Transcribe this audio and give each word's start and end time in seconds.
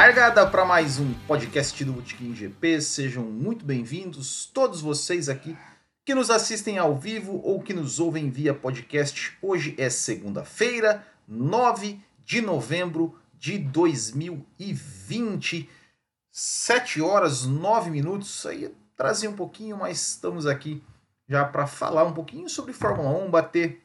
Largada 0.00 0.46
para 0.46 0.64
mais 0.64 0.98
um 0.98 1.12
podcast 1.26 1.84
do 1.84 1.92
Botequim 1.92 2.34
GP. 2.34 2.80
Sejam 2.80 3.22
muito 3.22 3.66
bem-vindos, 3.66 4.46
todos 4.46 4.80
vocês 4.80 5.28
aqui 5.28 5.54
que 6.06 6.14
nos 6.14 6.30
assistem 6.30 6.78
ao 6.78 6.96
vivo 6.96 7.38
ou 7.44 7.62
que 7.62 7.74
nos 7.74 8.00
ouvem 8.00 8.30
via 8.30 8.54
podcast. 8.54 9.36
Hoje 9.42 9.74
é 9.76 9.90
segunda-feira, 9.90 11.06
9 11.28 12.02
de 12.24 12.40
novembro 12.40 13.14
de 13.38 13.58
2020, 13.58 15.68
7 16.32 17.02
horas 17.02 17.44
9 17.44 17.90
minutos. 17.90 18.46
Aí 18.46 18.74
trazia 18.96 19.28
um 19.28 19.36
pouquinho, 19.36 19.76
mas 19.76 20.12
estamos 20.12 20.46
aqui 20.46 20.82
já 21.28 21.44
para 21.44 21.66
falar 21.66 22.04
um 22.04 22.14
pouquinho 22.14 22.48
sobre 22.48 22.72
Fórmula 22.72 23.10
1, 23.10 23.30
bater 23.30 23.82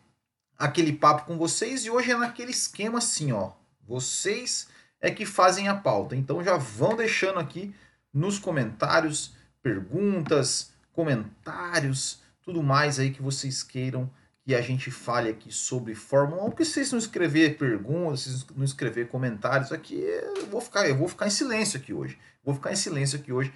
aquele 0.58 0.94
papo 0.94 1.26
com 1.26 1.38
vocês 1.38 1.84
e 1.84 1.90
hoje 1.90 2.12
é 2.12 2.16
naquele 2.16 2.52
esquema 2.52 3.00
assim, 3.00 3.34
ó. 3.34 3.52
Vocês 3.86 4.70
é 5.06 5.12
que 5.12 5.24
fazem 5.24 5.68
a 5.68 5.76
pauta. 5.76 6.16
Então 6.16 6.44
já 6.44 6.58
vão 6.58 6.96
deixando 6.96 7.38
aqui 7.38 7.74
nos 8.12 8.40
comentários 8.40 9.36
perguntas, 9.62 10.72
comentários, 10.92 12.22
tudo 12.42 12.64
mais 12.64 13.00
aí 13.00 13.12
que 13.12 13.22
vocês 13.22 13.62
queiram 13.62 14.10
que 14.44 14.56
a 14.56 14.62
gente 14.62 14.90
fale 14.90 15.30
aqui 15.30 15.52
sobre 15.52 15.94
Fórmula 15.94 16.44
1. 16.46 16.50
Porque 16.50 16.66
se 16.66 16.74
vocês 16.74 16.92
não 16.92 16.98
escrever 16.98 17.56
perguntas, 17.56 18.22
se 18.22 18.46
não 18.56 18.66
escrever 18.66 19.08
comentários 19.08 19.72
aqui, 19.72 19.96
eu 19.96 20.48
vou 20.48 20.60
ficar, 20.60 20.90
eu 20.90 20.96
vou 20.96 21.08
ficar 21.08 21.28
em 21.28 21.32
silêncio 21.32 21.80
aqui 21.80 21.94
hoje. 21.94 22.18
Vou 22.44 22.56
ficar 22.56 22.72
em 22.72 22.76
silêncio 22.76 23.20
aqui 23.20 23.32
hoje. 23.32 23.54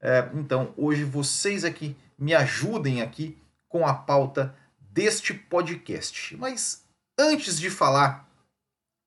É, 0.00 0.30
então, 0.34 0.72
hoje 0.78 1.04
vocês 1.04 1.62
aqui 1.62 1.94
me 2.18 2.34
ajudem 2.34 3.02
aqui 3.02 3.36
com 3.68 3.86
a 3.86 3.92
pauta 3.92 4.54
deste 4.80 5.34
podcast. 5.34 6.34
Mas 6.38 6.84
antes 7.18 7.58
de 7.58 7.68
falar, 7.68 8.26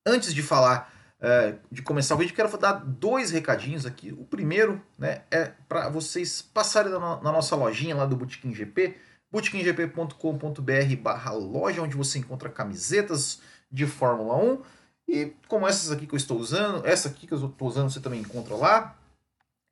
antes 0.06 0.34
de 0.36 0.44
falar 0.44 0.99
é, 1.22 1.56
de 1.70 1.82
começar 1.82 2.16
o 2.16 2.18
vídeo, 2.18 2.34
quero 2.34 2.58
dar 2.58 2.74
dois 2.74 3.32
recadinhos 3.32 3.86
aqui. 3.86 4.14
O 4.14 4.24
primeiro 4.24 4.82
né, 4.98 5.24
é 5.30 5.52
para 5.68 5.90
vocês 5.90 6.42
passarem 6.42 6.92
na, 6.92 7.22
na, 7.22 7.32
nossa 7.32 7.56
lojinha 7.56 7.96
lá 7.96 8.06
do 8.06 8.16
Botequim 8.16 8.54
GP, 8.54 8.96
botequimgp.com.br 9.32 10.96
barra 11.02 11.32
loja, 11.32 11.82
onde 11.82 11.98
você 11.98 12.20
encontra 12.20 12.50
camisetas 12.50 13.42
de 13.70 13.86
Fórmula 13.86 14.38
1. 14.38 14.62
E 15.10 15.34
como 15.48 15.68
essas 15.68 15.92
aqui 15.92 16.08
que 16.08 16.14
eu 16.14 16.18
estou 16.18 16.40
usando, 16.40 16.86
essa 16.86 17.10
aqui 17.10 17.28
que 17.28 17.34
eu 17.34 17.48
estou 17.50 17.68
usando 17.68 17.90
você 17.90 18.00
também 18.00 18.22
encontra 18.22 18.56
lá, 18.56 18.96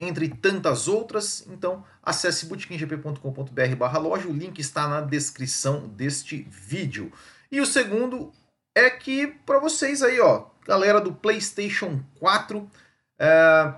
entre 0.02 0.28
tantas 0.28 0.90
outras. 0.90 1.48
Então 1.48 1.86
acesse 2.04 2.46
botequimgp.com.br 2.48 3.76
barra 3.78 4.00
loja, 4.00 4.28
o 4.28 4.34
link 4.34 4.60
está 4.60 4.86
na 4.88 5.00
descrição 5.00 5.88
deste 5.88 6.46
vídeo. 6.50 7.10
E 7.50 7.62
o 7.62 7.66
segundo 7.66 8.34
é 8.78 8.90
que 8.92 9.28
para 9.28 9.60
vocês 9.60 10.04
aí, 10.04 10.20
ó, 10.20 10.46
galera 10.66 11.02
do 11.02 11.12
PlayStation 11.12 12.00
4 12.20 12.70
é, 13.18 13.74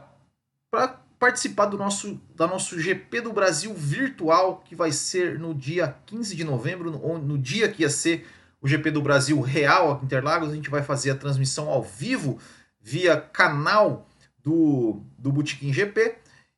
para 0.70 1.00
participar 1.18 1.68
do 1.68 1.78
nosso, 1.78 2.20
da 2.36 2.46
nosso 2.46 2.80
GP 2.80 3.22
do 3.22 3.32
Brasil 3.32 3.74
virtual, 3.74 4.62
que 4.66 4.76
vai 4.76 4.92
ser 4.92 5.40
no 5.40 5.54
dia 5.54 5.96
15 6.06 6.36
de 6.36 6.44
novembro, 6.44 7.00
ou 7.02 7.18
no 7.18 7.38
dia 7.38 7.70
que 7.70 7.84
ia 7.84 7.90
ser 7.90 8.28
o 8.62 8.68
GP 8.68 8.92
do 8.92 9.02
Brasil 9.02 9.40
real 9.40 9.92
aqui 9.92 10.04
em 10.04 10.06
Interlagos. 10.06 10.52
A 10.52 10.56
gente 10.56 10.70
vai 10.70 10.84
fazer 10.84 11.12
a 11.12 11.16
transmissão 11.16 11.70
ao 11.70 11.82
vivo 11.82 12.38
via 12.82 13.16
canal 13.16 14.08
do, 14.44 15.02
do 15.18 15.32
Botequim 15.32 15.72
GP. 15.72 16.16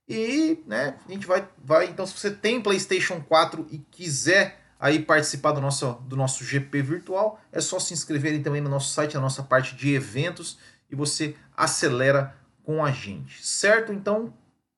E 0.08 0.64
né, 0.66 0.96
a 1.08 1.12
gente 1.12 1.28
vai, 1.28 1.48
vai. 1.64 1.88
Então, 1.88 2.06
se 2.06 2.18
você 2.18 2.32
tem 2.32 2.62
PlayStation 2.62 3.22
4 3.22 3.68
e 3.70 3.78
quiser 3.78 4.61
aí 4.82 4.98
participar 4.98 5.52
do 5.52 5.62
nosso, 5.62 5.94
do 6.08 6.18
nosso 6.18 6.44
GP 6.44 6.82
virtual, 6.82 7.40
é 7.52 7.62
só 7.62 7.80
se 7.80 7.94
inscreverem 7.94 8.42
também 8.42 8.62
no 8.62 8.70
nosso 8.70 8.92
site, 8.92 9.14
na 9.14 9.22
nossa 9.22 9.44
parte 9.44 9.76
de 9.76 9.94
eventos, 9.94 10.58
e 10.90 10.96
você 10.96 11.36
acelera 11.56 12.36
com 12.64 12.84
a 12.84 12.90
gente, 12.90 13.46
certo? 13.46 13.94
Então, 13.94 14.34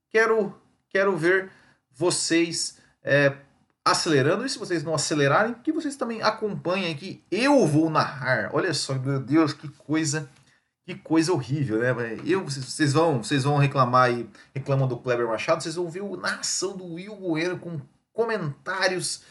quero, 0.10 0.54
quero 0.90 1.16
ver 1.16 1.50
vocês 1.90 2.80
é, 3.02 3.34
acelerando, 3.86 4.46
e 4.46 4.50
se 4.50 4.60
vocês 4.60 4.84
não 4.84 4.94
acelerarem, 4.94 5.54
que 5.54 5.72
vocês 5.72 5.96
também 5.96 6.22
acompanhem 6.22 6.94
que 6.98 7.24
eu 7.32 7.66
vou 7.66 7.90
narrar. 7.90 8.50
Olha 8.54 8.74
só, 8.74 8.96
meu 8.96 9.22
Deus, 9.22 9.54
que 9.54 9.70
coisa 9.70 10.30
que 10.86 10.96
coisa 10.96 11.32
horrível, 11.32 11.80
né? 11.80 12.20
Eu, 12.26 12.44
vocês 12.44 12.92
vão, 12.92 13.24
vocês 13.24 13.46
vão 13.46 13.56
reclamar 13.56 14.12
e 14.12 14.30
reclamam 14.54 14.86
do 14.86 14.98
Kleber 14.98 15.26
Machado, 15.26 15.64
vocês 15.64 15.76
vão 15.76 15.90
ver 15.90 16.02
a 16.02 16.18
narração 16.18 16.76
do 16.76 16.84
Will 16.96 17.16
Bueno 17.16 17.58
com 17.58 17.80
comentários 18.12 19.24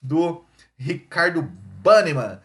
do 0.00 0.44
Ricardo 0.76 1.42
Banneman, 1.82 2.40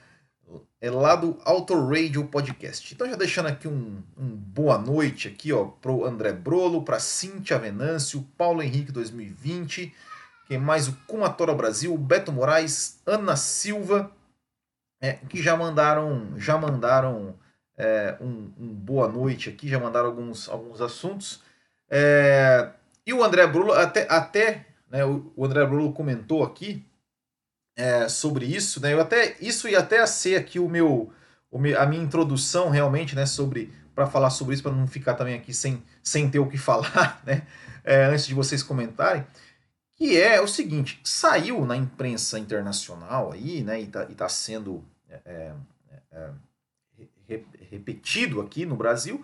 é 0.82 0.92
lá 0.92 1.16
do 1.16 1.38
Auto 1.44 1.74
Radio 1.88 2.26
Podcast. 2.26 2.94
Então 2.94 3.10
já 3.10 3.16
deixando 3.16 3.48
aqui 3.48 3.68
um, 3.68 4.04
um 4.18 4.28
boa 4.28 4.78
noite 4.78 5.28
aqui, 5.28 5.52
ó, 5.52 5.66
pro 5.66 6.06
André 6.06 6.32
Brolo, 6.34 6.84
para 6.84 7.00
Cintia 7.00 7.58
Venâncio, 7.58 8.28
Paulo 8.38 8.62
Henrique 8.62 8.92
2020, 8.92 9.94
quem 10.48 10.60
mais? 10.60 10.88
O 10.88 10.96
Kumatora 11.08 11.56
Brasil, 11.56 11.98
Beto 11.98 12.32
Moraes, 12.32 13.02
Ana 13.06 13.36
Silva, 13.36 14.12
é, 15.02 15.14
que 15.14 15.42
já 15.42 15.58
mandaram, 15.58 16.34
já 16.38 16.58
mandaram 16.58 17.36
é, 17.78 18.16
um, 18.22 18.52
um, 18.60 18.68
boa 18.68 19.08
noite 19.08 19.50
aqui, 19.50 19.68
já 19.68 19.80
mandaram 19.80 20.08
alguns, 20.08 20.48
alguns 20.48 20.82
assuntos. 20.82 21.42
É, 21.90 22.70
e 23.06 23.12
o 23.12 23.24
André 23.24 23.48
Brulo, 23.48 23.74
até, 23.74 24.06
até 24.08 24.68
né, 24.90 25.04
o 25.04 25.44
André 25.44 25.66
Brulo 25.66 25.94
comentou 25.94 26.44
aqui 26.44 26.86
é, 27.76 28.08
sobre 28.08 28.46
isso, 28.46 28.80
né? 28.80 28.94
Eu 28.94 29.02
até 29.02 29.36
isso 29.40 29.68
ia 29.68 29.80
até 29.80 30.06
ser 30.06 30.38
aqui 30.38 30.60
o 30.60 30.70
meu, 30.70 31.12
o 31.52 31.60
meu 31.60 31.80
a 31.80 31.86
minha 31.86 32.04
introdução 32.04 32.70
realmente, 32.70 33.16
né? 33.16 33.26
Sobre 33.26 33.74
para 33.94 34.08
falar 34.08 34.30
sobre 34.30 34.54
isso 34.54 34.64
para 34.64 34.74
não 34.74 34.88
ficar 34.88 35.14
também 35.14 35.36
aqui 35.36 35.54
sem, 35.54 35.82
sem 36.04 36.30
ter 36.30 36.40
o 36.40 36.48
que 36.48 36.58
falar, 36.60 37.22
né? 37.26 37.46
É, 37.84 38.06
antes 38.06 38.26
de 38.26 38.34
vocês 38.34 38.64
comentarem, 38.64 39.26
que 39.96 40.20
é 40.20 40.42
o 40.42 40.48
seguinte: 40.48 41.00
saiu 41.04 41.66
na 41.66 41.76
imprensa 41.76 42.40
internacional 42.40 43.32
aí, 43.32 43.64
né? 43.64 43.80
E 43.80 43.84
está 43.84 44.06
tá 44.06 44.30
sendo 44.30 44.84
é, 45.10 45.20
é, 45.26 45.54
é 46.12 46.30
re, 47.28 47.46
repetido 47.70 48.42
aqui 48.42 48.66
no 48.66 48.76
Brasil, 48.76 49.24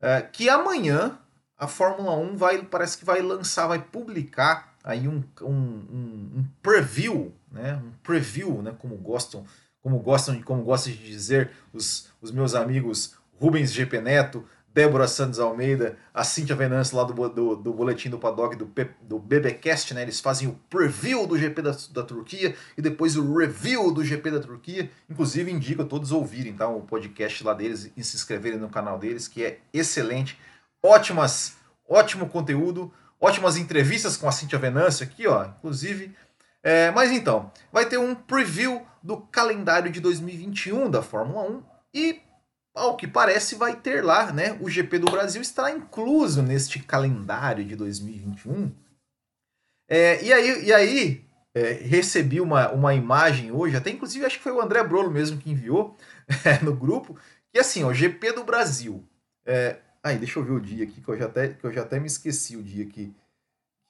é, 0.00 0.22
que 0.22 0.48
amanhã 0.48 1.18
a 1.56 1.66
Fórmula 1.66 2.16
1 2.16 2.36
vai 2.36 2.62
parece 2.62 2.98
que 2.98 3.04
vai 3.04 3.20
lançar, 3.20 3.66
vai 3.66 3.78
publicar 3.78 4.74
aí 4.82 5.06
um, 5.06 5.22
um, 5.42 6.36
um 6.36 6.44
preview 6.62 7.34
né? 7.50 7.74
Um 7.82 7.92
preview, 8.02 8.62
né? 8.62 8.74
Como 8.78 8.96
gostam, 8.96 9.44
como 9.82 9.98
gostam, 9.98 10.40
como 10.42 10.62
gostam 10.62 10.92
de 10.92 10.98
dizer 10.98 11.50
os, 11.72 12.08
os 12.20 12.30
meus 12.30 12.54
amigos 12.54 13.14
Rubens 13.40 13.72
GP 13.72 14.00
Neto, 14.00 14.44
Débora 14.72 15.08
Santos 15.08 15.40
Almeida, 15.40 15.96
a 16.14 16.22
Cintia 16.22 16.54
Venâncio 16.54 16.96
lá 16.96 17.02
do, 17.02 17.28
do, 17.28 17.56
do 17.56 17.72
Boletim 17.72 18.08
do 18.08 18.18
Paddock 18.18 18.54
do, 18.54 18.70
do 19.02 19.18
BBcast, 19.18 19.92
né? 19.94 20.02
Eles 20.02 20.20
fazem 20.20 20.46
o 20.46 20.52
preview 20.70 21.26
do 21.26 21.36
GP 21.36 21.60
da, 21.60 21.76
da 21.90 22.02
Turquia 22.04 22.54
e 22.78 22.82
depois 22.82 23.16
o 23.16 23.34
review 23.34 23.90
do 23.90 24.04
GP 24.04 24.30
da 24.30 24.38
Turquia. 24.38 24.88
Inclusive, 25.08 25.50
indico 25.50 25.82
a 25.82 25.84
todos 25.84 26.12
ouvirem 26.12 26.52
tá? 26.52 26.68
o 26.68 26.82
podcast 26.82 27.42
lá 27.42 27.52
deles 27.52 27.90
e 27.96 28.04
se 28.04 28.14
inscreverem 28.16 28.60
no 28.60 28.68
canal 28.68 28.96
deles, 28.96 29.26
que 29.26 29.44
é 29.44 29.58
excelente. 29.72 30.38
Ótimas, 30.80 31.56
ótimo 31.88 32.28
conteúdo, 32.28 32.92
ótimas 33.20 33.56
entrevistas 33.56 34.16
com 34.16 34.28
a 34.28 34.32
Cintia 34.32 34.58
Venâncio 34.58 35.04
aqui, 35.04 35.26
ó. 35.26 35.46
Inclusive, 35.46 36.14
é, 36.62 36.90
mas 36.90 37.10
então, 37.10 37.50
vai 37.72 37.88
ter 37.88 37.98
um 37.98 38.14
preview 38.14 38.86
do 39.02 39.18
calendário 39.18 39.90
de 39.90 40.00
2021 40.00 40.90
da 40.90 41.02
Fórmula 41.02 41.48
1 41.48 41.62
e, 41.94 42.20
ao 42.74 42.96
que 42.96 43.06
parece, 43.06 43.54
vai 43.54 43.76
ter 43.76 44.04
lá, 44.04 44.32
né? 44.32 44.58
O 44.60 44.68
GP 44.68 44.98
do 44.98 45.10
Brasil 45.10 45.40
estará 45.40 45.70
incluso 45.70 46.42
neste 46.42 46.78
calendário 46.80 47.64
de 47.64 47.74
2021. 47.74 48.70
É, 49.88 50.22
e 50.22 50.32
aí, 50.32 50.64
e 50.66 50.72
aí 50.72 51.24
é, 51.54 51.72
recebi 51.72 52.40
uma, 52.40 52.70
uma 52.70 52.94
imagem 52.94 53.50
hoje, 53.50 53.76
até 53.76 53.90
inclusive 53.90 54.24
acho 54.24 54.36
que 54.36 54.42
foi 54.42 54.52
o 54.52 54.60
André 54.60 54.84
Brolo 54.84 55.10
mesmo 55.10 55.38
que 55.38 55.50
enviou 55.50 55.96
no 56.62 56.76
grupo, 56.76 57.18
que 57.52 57.58
assim, 57.58 57.82
ó, 57.82 57.92
GP 57.92 58.32
do 58.32 58.44
Brasil. 58.44 59.04
É, 59.44 59.80
aí, 60.02 60.18
deixa 60.18 60.38
eu 60.38 60.44
ver 60.44 60.52
o 60.52 60.60
dia 60.60 60.84
aqui, 60.84 61.00
que 61.00 61.08
eu 61.08 61.16
já 61.16 61.24
até, 61.24 61.48
que 61.48 61.64
eu 61.64 61.72
já 61.72 61.82
até 61.82 61.98
me 61.98 62.06
esqueci 62.06 62.56
o 62.56 62.62
dia 62.62 62.86
que, 62.86 63.12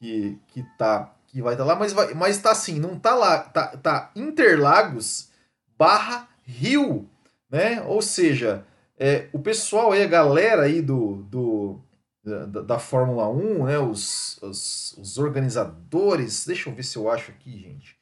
que, 0.00 0.38
que 0.49 0.62
tá 0.78 1.14
que 1.31 1.41
vai 1.41 1.55
estar 1.55 1.65
tá 1.65 1.73
lá, 1.73 1.79
mas, 1.79 1.93
vai, 1.93 2.12
mas 2.15 2.38
tá 2.38 2.50
assim, 2.50 2.81
não 2.81 2.99
tá 2.99 3.15
lá, 3.15 3.38
tá, 3.38 3.69
tá 3.77 4.11
Interlagos 4.17 5.31
barra 5.79 6.29
Rio, 6.43 7.09
né? 7.49 7.82
Ou 7.82 8.03
seja, 8.03 8.65
é, 8.99 9.29
o 9.32 9.38
pessoal 9.38 9.93
aí, 9.93 10.03
a 10.03 10.09
galera 10.09 10.62
aí 10.62 10.82
do, 10.82 11.23
do 11.31 11.81
da, 12.23 12.61
da 12.62 12.79
Fórmula 12.79 13.29
1, 13.29 13.65
né? 13.65 13.79
Os, 13.79 14.38
os, 14.43 14.93
os, 14.99 15.19
organizadores, 15.19 16.44
deixa 16.44 16.69
eu 16.69 16.75
ver 16.75 16.82
se 16.82 16.97
eu 16.97 17.11
acho 17.11 17.31
aqui, 17.31 17.59
gente. 17.59 17.97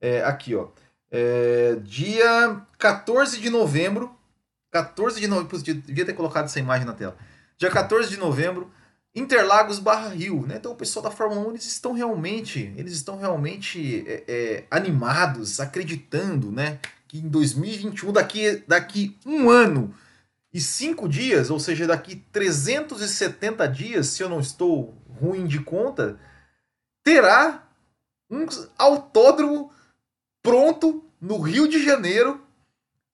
É, 0.00 0.22
aqui, 0.22 0.54
ó. 0.54 0.68
É, 1.10 1.76
dia 1.82 2.62
14 2.78 3.40
de 3.40 3.50
novembro, 3.50 4.14
14 4.70 5.20
de 5.20 5.26
novembro, 5.26 5.58
devia 5.58 6.04
ter 6.04 6.14
colocado 6.14 6.44
essa 6.44 6.60
imagem 6.60 6.86
na 6.86 6.92
tela. 6.92 7.16
Dia 7.56 7.70
14 7.70 8.08
de 8.08 8.16
novembro, 8.16 8.70
Interlagos 9.18 9.78
barra 9.78 10.08
Rio, 10.08 10.46
né? 10.46 10.56
Então 10.56 10.72
o 10.72 10.76
pessoal 10.76 11.02
da 11.02 11.10
Fórmula 11.10 11.46
1 11.48 11.50
eles 11.50 11.66
estão 11.66 11.92
realmente, 11.92 12.72
eles 12.76 12.92
estão 12.92 13.18
realmente 13.18 14.04
é, 14.06 14.24
é, 14.28 14.64
animados, 14.70 15.60
acreditando, 15.60 16.52
né? 16.52 16.78
Que 17.06 17.18
em 17.18 17.28
2021, 17.28 18.12
daqui, 18.12 18.62
daqui 18.66 19.16
um 19.24 19.48
ano, 19.48 19.94
e 20.52 20.60
cinco 20.60 21.08
dias, 21.08 21.50
ou 21.50 21.60
seja, 21.60 21.86
daqui 21.86 22.16
370 22.16 23.66
dias, 23.68 24.08
se 24.08 24.22
eu 24.22 24.28
não 24.28 24.40
estou 24.40 24.94
ruim 25.20 25.46
de 25.46 25.60
conta, 25.60 26.18
terá 27.02 27.68
um 28.30 28.46
autódromo 28.76 29.72
pronto 30.42 31.04
no 31.20 31.38
Rio 31.40 31.68
de 31.68 31.82
Janeiro, 31.82 32.42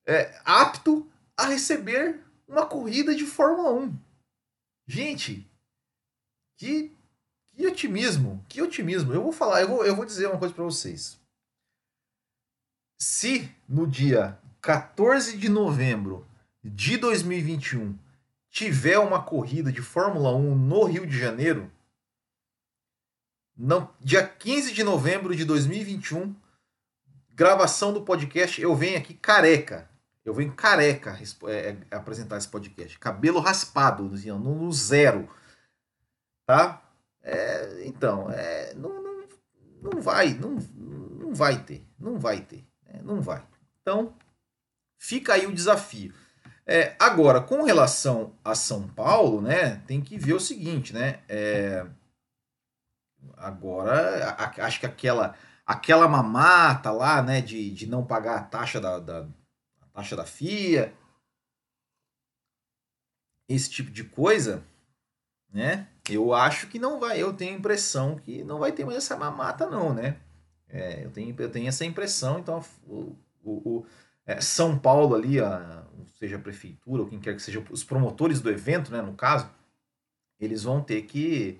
é, 0.05 0.39
apto 0.45 1.09
a 1.35 1.45
receber 1.45 2.19
uma 2.47 2.65
corrida 2.65 3.15
de 3.15 3.25
Fórmula 3.25 3.73
1. 3.73 3.97
Gente, 4.87 5.49
que, 6.57 6.95
que 7.53 7.67
otimismo, 7.67 8.43
que 8.47 8.61
otimismo. 8.61 9.13
Eu 9.13 9.23
vou 9.23 9.31
falar, 9.31 9.61
eu 9.61 9.67
vou, 9.67 9.85
eu 9.85 9.95
vou 9.95 10.05
dizer 10.05 10.27
uma 10.27 10.39
coisa 10.39 10.53
para 10.53 10.63
vocês. 10.63 11.19
Se 12.97 13.49
no 13.67 13.85
dia 13.85 14.39
14 14.61 15.37
de 15.37 15.49
novembro 15.49 16.25
de 16.63 16.97
2021 16.97 17.97
tiver 18.49 18.97
uma 18.97 19.21
corrida 19.21 19.71
de 19.71 19.81
Fórmula 19.81 20.33
1 20.33 20.55
no 20.55 20.83
Rio 20.85 21.05
de 21.05 21.17
Janeiro, 21.17 21.71
não, 23.57 23.89
dia 24.01 24.25
15 24.27 24.73
de 24.73 24.83
novembro 24.83 25.35
de 25.35 25.45
2021, 25.45 26.35
gravação 27.33 27.93
do 27.93 28.01
podcast, 28.01 28.61
eu 28.61 28.75
venho 28.75 28.97
aqui 28.97 29.13
careca. 29.13 29.89
Eu 30.25 30.33
venho 30.33 30.51
careca 30.53 31.17
é, 31.47 31.53
é, 31.69 31.77
apresentar 31.95 32.37
esse 32.37 32.47
podcast. 32.47 32.97
Cabelo 32.97 33.39
raspado, 33.39 34.03
no, 34.09 34.55
no 34.55 34.71
zero. 34.73 35.29
Tá? 36.45 36.81
É, 37.23 37.87
então, 37.87 38.29
é, 38.29 38.73
não, 38.75 39.01
não, 39.01 39.27
não 39.81 40.01
vai, 40.01 40.33
não, 40.33 40.55
não 40.55 41.33
vai 41.33 41.63
ter. 41.63 41.87
Não 41.99 42.19
vai 42.19 42.41
ter. 42.41 42.63
Né? 42.85 43.01
Não 43.03 43.21
vai. 43.21 43.43
Então, 43.81 44.15
fica 44.97 45.33
aí 45.33 45.47
o 45.47 45.53
desafio. 45.53 46.13
É, 46.67 46.95
agora, 46.99 47.41
com 47.41 47.63
relação 47.63 48.35
a 48.43 48.55
São 48.55 48.87
Paulo, 48.87 49.41
né, 49.41 49.77
tem 49.87 50.01
que 50.01 50.17
ver 50.17 50.33
o 50.33 50.39
seguinte, 50.39 50.93
né? 50.93 51.21
É, 51.29 51.85
agora, 53.37 54.31
a, 54.31 54.65
acho 54.65 54.79
que 54.79 54.85
aquela, 54.85 55.35
aquela 55.65 56.07
mamata 56.07 56.91
lá, 56.91 57.21
né, 57.21 57.39
de, 57.39 57.69
de 57.69 57.85
não 57.85 58.03
pagar 58.03 58.37
a 58.37 58.43
taxa 58.43 58.81
da, 58.81 58.99
da 58.99 59.27
a 59.81 59.87
taxa 59.93 60.15
da 60.15 60.25
FIA, 60.25 60.91
esse 63.47 63.69
tipo 63.69 63.91
de 63.91 64.03
coisa, 64.03 64.63
né? 65.51 65.87
Eu 66.09 66.33
acho 66.33 66.67
que 66.67 66.77
não 66.77 66.99
vai, 66.99 67.21
eu 67.21 67.33
tenho 67.33 67.55
a 67.55 67.57
impressão 67.57 68.15
que 68.15 68.43
não 68.43 68.59
vai 68.59 68.71
ter 68.71 68.85
mais 68.85 68.97
essa 68.97 69.15
mamata, 69.15 69.67
não, 69.67 69.93
né? 69.93 70.17
É, 70.69 71.05
eu, 71.05 71.09
tenho, 71.09 71.35
eu 71.37 71.49
tenho 71.49 71.67
essa 71.67 71.85
impressão, 71.85 72.39
então 72.39 72.63
o, 72.87 73.15
o, 73.43 73.51
o 73.51 73.85
é, 74.25 74.41
São 74.41 74.77
Paulo 74.77 75.15
ali, 75.15 75.39
a, 75.39 75.83
seja 76.19 76.35
a 76.35 76.39
prefeitura 76.39 77.01
ou 77.01 77.07
quem 77.07 77.19
quer 77.19 77.35
que 77.35 77.41
seja, 77.41 77.63
os 77.69 77.83
promotores 77.83 78.41
do 78.41 78.49
evento, 78.49 78.91
né, 78.91 79.01
no 79.01 79.13
caso, 79.13 79.49
eles 80.39 80.63
vão 80.63 80.81
ter 80.81 81.03
que 81.03 81.59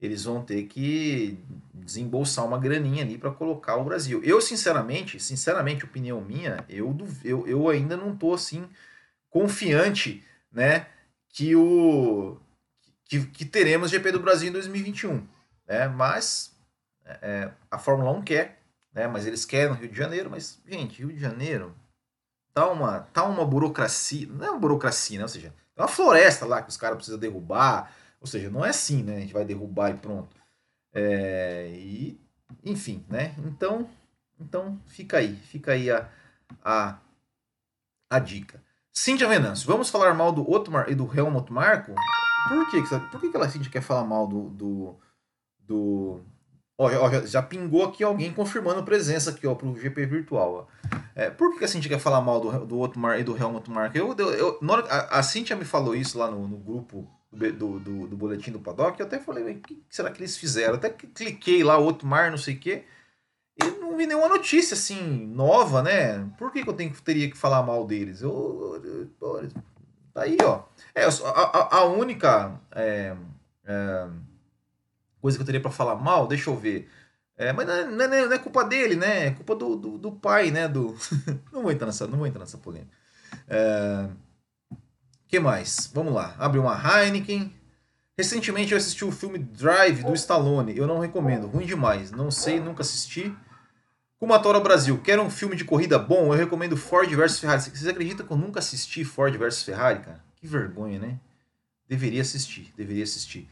eles 0.00 0.24
vão 0.24 0.42
ter 0.42 0.64
que 0.64 1.38
desembolsar 1.72 2.44
uma 2.44 2.58
graninha 2.58 3.02
ali 3.02 3.16
para 3.16 3.30
colocar 3.30 3.76
o 3.76 3.84
Brasil. 3.84 4.22
Eu, 4.22 4.38
sinceramente, 4.38 5.18
sinceramente, 5.18 5.84
opinião 5.84 6.20
minha, 6.20 6.62
eu, 6.68 6.94
eu, 7.24 7.46
eu 7.46 7.68
ainda 7.70 7.96
não 7.96 8.14
tô 8.14 8.34
assim 8.34 8.68
confiante, 9.30 10.22
né, 10.52 10.86
que 11.30 11.56
o 11.56 12.38
que, 13.04 13.24
que 13.26 13.44
teremos 13.44 13.90
GP 13.90 14.12
do 14.12 14.20
Brasil 14.20 14.48
em 14.48 14.52
2021, 14.52 15.26
né? 15.66 15.88
Mas 15.88 16.54
é, 17.04 17.18
é, 17.22 17.50
a 17.70 17.78
Fórmula 17.78 18.10
1 18.12 18.22
quer, 18.22 18.60
né? 18.92 19.06
Mas 19.06 19.26
eles 19.26 19.44
querem 19.44 19.70
no 19.70 19.74
Rio 19.74 19.88
de 19.88 19.96
Janeiro, 19.96 20.30
mas 20.30 20.60
gente, 20.66 20.98
Rio 20.98 21.12
de 21.12 21.20
Janeiro 21.20 21.74
tá 22.52 22.68
uma, 22.68 23.00
tá 23.00 23.24
uma 23.24 23.44
burocracia, 23.44 24.28
não 24.28 24.46
é 24.46 24.50
uma 24.50 24.60
burocracia, 24.60 25.18
né? 25.18 25.24
Ou 25.24 25.28
seja, 25.28 25.52
é 25.76 25.82
uma 25.82 25.88
floresta 25.88 26.46
lá 26.46 26.62
que 26.62 26.70
os 26.70 26.76
caras 26.76 26.96
precisam 26.96 27.18
derrubar, 27.18 27.92
ou 28.20 28.26
seja, 28.26 28.48
não 28.48 28.64
é 28.64 28.70
assim, 28.70 29.02
né? 29.02 29.16
A 29.16 29.20
gente 29.20 29.34
vai 29.34 29.44
derrubar 29.44 29.90
e 29.90 29.94
pronto. 29.94 30.34
É, 30.92 31.68
e, 31.74 32.20
enfim, 32.64 33.04
né? 33.08 33.34
Então, 33.38 33.88
então 34.40 34.80
fica 34.86 35.18
aí, 35.18 35.36
fica 35.36 35.72
aí 35.72 35.90
a, 35.90 36.08
a, 36.64 36.98
a 38.08 38.18
dica. 38.18 38.62
Cíntia 38.92 39.26
Venâncio, 39.26 39.66
vamos 39.66 39.90
falar 39.90 40.14
mal 40.14 40.30
do 40.30 40.48
Otmar 40.48 40.88
e 40.88 40.94
do 40.94 41.10
Helmut 41.12 41.52
Marko? 41.52 41.94
Por 42.48 42.70
que, 42.70 42.82
por 43.10 43.20
que, 43.20 43.30
que 43.30 43.36
ela 43.36 43.48
Cíntia 43.48 43.70
quer 43.70 43.82
falar 43.82 44.04
mal 44.04 44.26
do, 44.26 44.50
do, 44.50 44.96
do 45.60 46.20
Ó, 46.76 46.86
ó, 46.86 47.10
já, 47.10 47.24
já, 47.24 47.42
pingou 47.42 47.84
aqui 47.84 48.02
alguém 48.02 48.32
confirmando 48.32 48.82
presença 48.82 49.30
aqui, 49.30 49.46
ó, 49.46 49.54
pro 49.54 49.76
GP 49.76 50.06
virtual. 50.06 50.68
Ó. 50.68 50.88
É, 51.14 51.30
por 51.30 51.56
que 51.56 51.64
a 51.64 51.68
Cintia 51.68 51.88
quer 51.88 52.00
falar 52.00 52.20
mal 52.20 52.40
do, 52.40 52.66
do 52.66 52.80
Otmar 52.80 53.20
e 53.20 53.24
do 53.24 53.36
Helmut 53.36 53.70
Marko? 53.70 53.96
Eu, 53.96 54.14
eu, 54.18 54.30
eu, 54.32 54.58
a, 54.90 55.18
a 55.18 55.22
Cintia 55.22 55.54
me 55.54 55.64
falou 55.64 55.94
isso 55.94 56.18
lá 56.18 56.28
no, 56.28 56.48
no 56.48 56.56
grupo 56.56 57.08
do, 57.30 57.78
do, 57.78 58.06
do, 58.08 58.16
boletim 58.16 58.50
do 58.50 58.58
Paddock, 58.58 58.98
eu 58.98 59.06
até 59.06 59.20
falei, 59.20 59.54
o 59.54 59.60
que 59.60 59.84
será 59.88 60.10
que 60.10 60.20
eles 60.20 60.36
fizeram? 60.36 60.74
Até 60.74 60.90
que 60.90 61.06
cliquei 61.06 61.62
lá, 61.62 61.78
Otmar, 61.78 62.30
não 62.30 62.38
sei 62.38 62.54
o 62.54 62.60
quê, 62.60 62.84
e 63.60 63.64
não 63.80 63.96
vi 63.96 64.06
nenhuma 64.06 64.28
notícia, 64.28 64.74
assim, 64.74 65.00
nova, 65.26 65.80
né? 65.82 66.28
Por 66.36 66.50
que, 66.52 66.62
que 66.64 66.68
eu 66.68 66.74
tenho, 66.74 66.92
teria 67.04 67.30
que 67.30 67.36
falar 67.36 67.62
mal 67.62 67.86
deles? 67.86 68.20
Eu, 68.20 68.80
eu, 68.84 69.54
tá 70.14 70.22
aí, 70.22 70.38
ó. 70.42 70.62
É, 70.94 71.04
a, 71.04 71.76
a, 71.78 71.84
única... 71.84 72.58
É, 72.72 73.14
é, 73.66 74.06
coisa 75.20 75.36
que 75.36 75.42
eu 75.42 75.46
teria 75.46 75.60
para 75.60 75.70
falar 75.70 75.96
mal, 75.96 76.26
deixa 76.26 76.50
eu 76.50 76.56
ver. 76.56 76.88
É, 77.36 77.52
mas 77.52 77.66
não 77.66 77.74
é, 77.74 77.84
não, 77.84 78.04
é, 78.04 78.26
não 78.26 78.32
é, 78.32 78.38
culpa 78.38 78.64
dele, 78.64 78.94
né? 78.94 79.26
É 79.26 79.30
culpa 79.32 79.56
do, 79.56 79.74
do, 79.74 79.98
do 79.98 80.12
pai, 80.12 80.50
né? 80.50 80.68
Do... 80.68 80.96
não, 81.52 81.62
vou 81.62 81.72
entrar 81.72 81.86
nessa, 81.86 82.06
não 82.06 82.18
vou 82.18 82.26
entrar 82.26 82.40
nessa 82.40 82.58
polêmica. 82.58 82.96
É... 83.48 84.08
que 85.26 85.40
mais? 85.40 85.90
Vamos 85.92 86.14
lá. 86.14 86.36
Abre 86.38 86.60
uma 86.60 86.78
Heineken. 86.78 87.52
Recentemente 88.16 88.70
eu 88.70 88.78
assisti 88.78 89.04
o 89.04 89.10
filme 89.10 89.38
Drive 89.38 90.04
do 90.04 90.14
Stallone. 90.14 90.76
Eu 90.76 90.86
não 90.86 91.00
recomendo. 91.00 91.48
Ruim 91.48 91.66
demais. 91.66 92.12
Não 92.12 92.30
sei, 92.30 92.60
nunca 92.60 92.82
assisti. 92.82 93.34
Kumatora 94.24 94.58
Brasil. 94.58 94.98
Quer 95.04 95.20
um 95.20 95.28
filme 95.28 95.54
de 95.54 95.66
corrida 95.66 95.98
bom? 95.98 96.32
Eu 96.32 96.38
recomendo 96.38 96.78
Ford 96.78 97.10
vs 97.14 97.38
Ferrari. 97.38 97.60
Vocês 97.60 97.86
acreditam 97.86 98.26
que 98.26 98.32
eu 98.32 98.38
nunca 98.38 98.58
assisti 98.58 99.04
Ford 99.04 99.36
vs 99.36 99.62
Ferrari, 99.62 99.98
cara? 99.98 100.24
Que 100.36 100.46
vergonha, 100.46 100.98
né? 100.98 101.18
Deveria 101.86 102.22
assistir. 102.22 102.72
Deveria 102.74 103.04
assistir. 103.04 103.46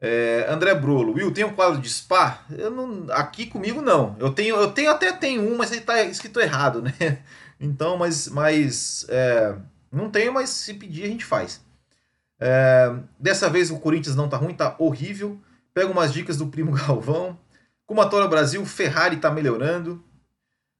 É, 0.00 0.46
André 0.48 0.74
Brolo, 0.74 1.12
Will, 1.12 1.30
tem 1.30 1.44
um 1.44 1.54
quadro 1.54 1.80
de 1.80 1.88
spa? 1.88 2.44
Eu 2.50 2.72
não, 2.72 3.06
aqui 3.12 3.46
comigo 3.46 3.80
não. 3.80 4.16
Eu 4.18 4.32
tenho, 4.32 4.56
eu 4.56 4.72
tenho 4.72 4.90
até 4.90 5.12
tenho 5.12 5.42
um, 5.42 5.56
mas 5.56 5.70
ele 5.70 5.82
está 5.82 6.02
escrito 6.02 6.40
errado, 6.40 6.82
né? 6.82 6.92
Então, 7.62 7.98
mas, 7.98 8.26
mas 8.26 9.04
é, 9.10 9.54
não 9.92 10.10
tenho, 10.10 10.32
mas 10.32 10.48
se 10.48 10.72
pedir 10.72 11.04
a 11.04 11.08
gente 11.08 11.26
faz. 11.26 11.60
É, 12.40 12.90
dessa 13.18 13.50
vez 13.50 13.70
o 13.70 13.78
Corinthians 13.78 14.16
não 14.16 14.30
tá 14.30 14.38
ruim, 14.38 14.54
tá 14.54 14.74
horrível. 14.78 15.38
Pega 15.74 15.92
umas 15.92 16.10
dicas 16.10 16.38
do 16.38 16.46
primo 16.46 16.72
Galvão. 16.86 17.38
Kumatora 17.90 18.28
Brasil, 18.28 18.64
Ferrari 18.64 19.16
tá 19.16 19.32
melhorando. 19.32 20.00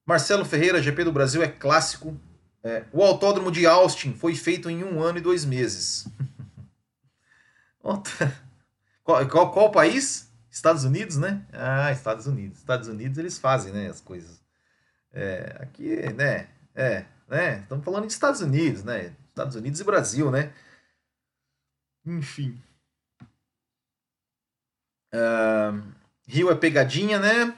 Marcelo 0.06 0.44
Ferreira, 0.44 0.80
GP 0.80 1.02
do 1.02 1.10
Brasil 1.10 1.42
é 1.42 1.48
clássico. 1.48 2.16
É, 2.62 2.84
o 2.92 3.02
autódromo 3.02 3.50
de 3.50 3.66
Austin 3.66 4.14
foi 4.14 4.36
feito 4.36 4.70
em 4.70 4.84
um 4.84 5.02
ano 5.02 5.18
e 5.18 5.20
dois 5.20 5.44
meses. 5.44 6.06
Qual, 9.02 9.28
qual, 9.28 9.50
qual 9.50 9.72
país? 9.72 10.30
Estados 10.48 10.84
Unidos, 10.84 11.16
né? 11.16 11.44
Ah, 11.52 11.90
Estados 11.90 12.28
Unidos. 12.28 12.58
Estados 12.58 12.86
Unidos 12.86 13.18
eles 13.18 13.38
fazem, 13.38 13.72
né, 13.72 13.88
as 13.88 14.00
coisas. 14.00 14.40
É, 15.12 15.56
aqui, 15.58 15.96
né? 16.12 16.48
É, 16.76 17.06
né? 17.26 17.58
Estamos 17.60 17.84
falando 17.84 18.06
de 18.06 18.12
Estados 18.12 18.40
Unidos, 18.40 18.84
né? 18.84 19.16
Estados 19.26 19.56
Unidos 19.56 19.80
e 19.80 19.84
Brasil, 19.84 20.30
né? 20.30 20.52
Enfim. 22.06 22.62
Uh, 25.12 25.99
Rio 26.30 26.50
é 26.50 26.54
pegadinha, 26.54 27.18
né? 27.18 27.54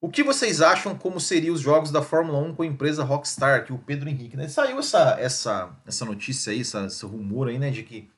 O 0.00 0.10
que 0.10 0.22
vocês 0.22 0.60
acham 0.60 0.96
como 0.96 1.18
seriam 1.18 1.54
os 1.54 1.60
jogos 1.60 1.90
da 1.90 2.02
Fórmula 2.02 2.38
1 2.38 2.54
com 2.54 2.62
a 2.62 2.66
empresa 2.66 3.02
Rockstar, 3.02 3.64
que 3.64 3.72
o 3.72 3.78
Pedro 3.78 4.08
Henrique, 4.08 4.36
né? 4.36 4.46
Saiu 4.48 4.78
essa, 4.78 5.16
essa, 5.18 5.70
essa 5.86 6.04
notícia 6.04 6.52
aí, 6.52 6.60
essa, 6.60 6.84
esse 6.84 7.04
rumor 7.06 7.48
aí, 7.48 7.58
né, 7.58 7.70
de 7.70 7.82
que 7.82 8.08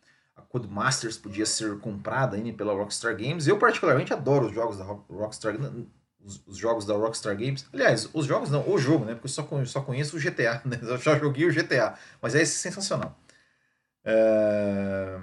Codemasters 0.49 1.19
podia 1.19 1.47
ser 1.47 1.79
comprada 1.79 2.37
ainda 2.37 2.53
pela 2.53 2.73
Rockstar 2.73 3.17
Games. 3.17 3.47
Eu 3.47 3.59
particularmente 3.59 4.13
adoro 4.13 4.47
os 4.47 4.55
jogos 4.55 4.79
da 4.79 4.85
Rockstar 4.85 5.55
os, 6.21 6.43
os, 6.47 6.57
jogos 6.57 6.85
da 6.85 6.95
Rockstar 6.95 7.37
Games. 7.37 7.67
Aliás, 7.73 8.09
os 8.13 8.27
jogos 8.27 8.51
não, 8.51 8.69
o 8.69 8.79
jogo, 8.79 9.05
né? 9.05 9.15
Porque 9.15 9.27
eu 9.27 9.31
só, 9.31 9.65
só 9.67 9.83
conheço 9.83 10.17
o 10.17 10.21
GTA, 10.21 10.63
né? 10.67 10.79
Eu 10.83 10.99
já 10.99 11.19
joguei 11.19 11.47
o 11.47 11.53
GTA, 11.53 11.95
mas 12.21 12.35
é 12.35 12.45
sensacional. 12.45 13.19
É... 14.05 15.21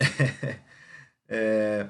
é... 1.28 1.88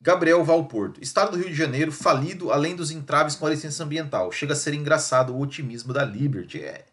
Gabriel 0.00 0.42
Valporto. 0.44 1.02
Estado 1.02 1.32
do 1.32 1.38
Rio 1.38 1.50
de 1.50 1.54
Janeiro 1.54 1.92
falido 1.92 2.50
além 2.50 2.74
dos 2.74 2.90
entraves 2.90 3.34
com 3.34 3.46
a 3.46 3.50
licença 3.50 3.84
ambiental. 3.84 4.32
Chega 4.32 4.54
a 4.54 4.56
ser 4.56 4.74
engraçado 4.74 5.34
o 5.34 5.40
otimismo 5.40 5.92
da 5.92 6.04
Liberty. 6.04 6.62
É, 6.62 6.84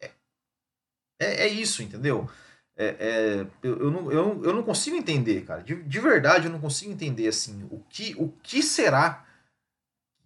é, 0.00 0.10
é, 1.20 1.42
é 1.42 1.48
isso, 1.48 1.82
entendeu? 1.82 2.28
é, 2.80 2.96
é, 2.98 3.46
eu, 3.62 3.90
não, 3.90 4.10
eu, 4.10 4.42
eu 4.42 4.54
não 4.54 4.62
consigo 4.62 4.96
entender, 4.96 5.44
cara. 5.44 5.62
De, 5.62 5.82
de 5.82 6.00
verdade, 6.00 6.46
eu 6.46 6.50
não 6.50 6.58
consigo 6.58 6.90
entender 6.90 7.28
assim 7.28 7.68
o 7.70 7.78
que, 7.90 8.14
o 8.18 8.28
que 8.42 8.62
será, 8.62 9.26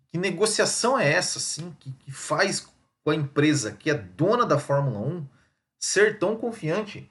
que 0.09 0.17
negociação 0.17 0.97
é 0.97 1.12
essa, 1.12 1.38
assim, 1.38 1.75
que, 1.81 1.91
que 1.91 2.12
faz 2.12 2.61
com 3.05 3.11
a 3.11 3.14
empresa 3.14 3.73
que 3.73 3.91
é 3.91 3.95
dona 3.95 4.47
da 4.47 4.57
Fórmula 4.57 5.00
1 5.00 5.26
ser 5.81 6.21
tão 6.21 6.37
confiante. 6.37 7.11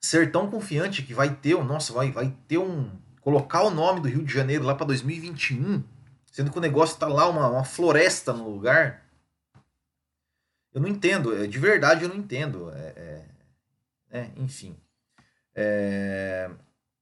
Ser 0.00 0.32
tão 0.32 0.50
confiante 0.50 1.02
que 1.02 1.12
vai 1.12 1.34
ter, 1.34 1.62
nossa, 1.62 1.92
vai, 1.92 2.10
vai 2.10 2.34
ter 2.48 2.58
um. 2.58 2.90
Colocar 3.20 3.62
o 3.62 3.70
nome 3.70 4.00
do 4.00 4.08
Rio 4.08 4.24
de 4.24 4.32
Janeiro 4.32 4.64
lá 4.64 4.74
para 4.74 4.86
2021, 4.86 5.84
sendo 6.32 6.50
que 6.50 6.56
o 6.56 6.60
negócio 6.60 6.98
tá 6.98 7.06
lá, 7.06 7.28
uma, 7.28 7.48
uma 7.48 7.64
floresta 7.64 8.32
no 8.32 8.48
lugar. 8.48 9.04
Eu 10.72 10.80
não 10.80 10.88
entendo, 10.88 11.36
é, 11.36 11.46
de 11.46 11.58
verdade 11.58 12.04
eu 12.04 12.08
não 12.08 12.16
entendo. 12.16 12.70
É, 12.70 13.24
é, 14.10 14.20
é 14.20 14.30
enfim. 14.36 14.74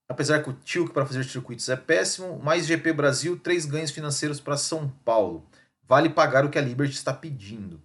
Apesar 0.08 0.42
que 0.42 0.48
o 0.48 0.54
Tilk 0.54 0.92
para 0.92 1.04
fazer 1.04 1.22
circuitos 1.24 1.68
é 1.68 1.76
péssimo, 1.76 2.38
mais 2.38 2.66
GP 2.66 2.94
Brasil, 2.94 3.38
três 3.38 3.66
ganhos 3.66 3.90
financeiros 3.90 4.40
para 4.40 4.56
São 4.56 4.88
Paulo. 5.04 5.46
Vale 5.86 6.08
pagar 6.08 6.44
o 6.46 6.50
que 6.50 6.58
a 6.58 6.62
Liberty 6.62 6.94
está 6.94 7.12
pedindo. 7.12 7.80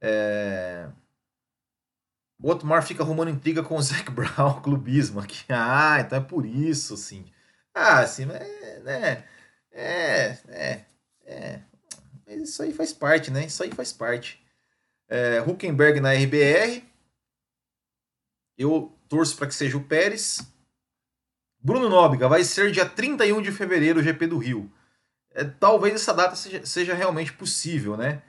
É... 0.00 0.88
O 2.40 2.50
Otmar 2.50 2.84
fica 2.84 3.02
arrumando 3.02 3.30
intriga 3.30 3.62
com 3.62 3.76
o 3.76 3.82
Zac 3.82 4.10
Brown, 4.12 4.60
clubismo 4.60 5.20
aqui. 5.20 5.44
Ah, 5.48 5.98
então 6.00 6.18
é 6.18 6.20
por 6.20 6.44
isso, 6.44 6.96
sim. 6.96 7.24
Ah, 7.74 8.00
assim, 8.00 8.26
né? 8.26 8.38
É, 9.72 10.38
é, 10.48 10.84
é. 11.26 11.60
Isso 12.28 12.62
aí 12.62 12.72
faz 12.72 12.92
parte, 12.92 13.30
né? 13.30 13.46
Isso 13.46 13.62
aí 13.62 13.70
faz 13.72 13.92
parte. 13.92 14.42
É, 15.08 15.40
Huckenberg 15.40 16.00
na 16.00 16.12
RBR. 16.12 16.84
Eu 18.56 18.96
torço 19.08 19.36
para 19.36 19.46
que 19.46 19.54
seja 19.54 19.76
o 19.76 19.84
Pérez. 19.84 20.40
Bruno 21.60 21.88
Nóbrega, 21.88 22.28
vai 22.28 22.44
ser 22.44 22.70
dia 22.70 22.86
31 22.86 23.40
de 23.40 23.50
fevereiro 23.50 24.00
o 24.00 24.02
GP 24.02 24.26
do 24.26 24.38
Rio. 24.38 24.70
É, 25.30 25.44
talvez 25.44 25.94
essa 25.94 26.12
data 26.12 26.36
seja, 26.36 26.64
seja 26.66 26.94
realmente 26.94 27.32
possível, 27.32 27.96
né? 27.96 28.22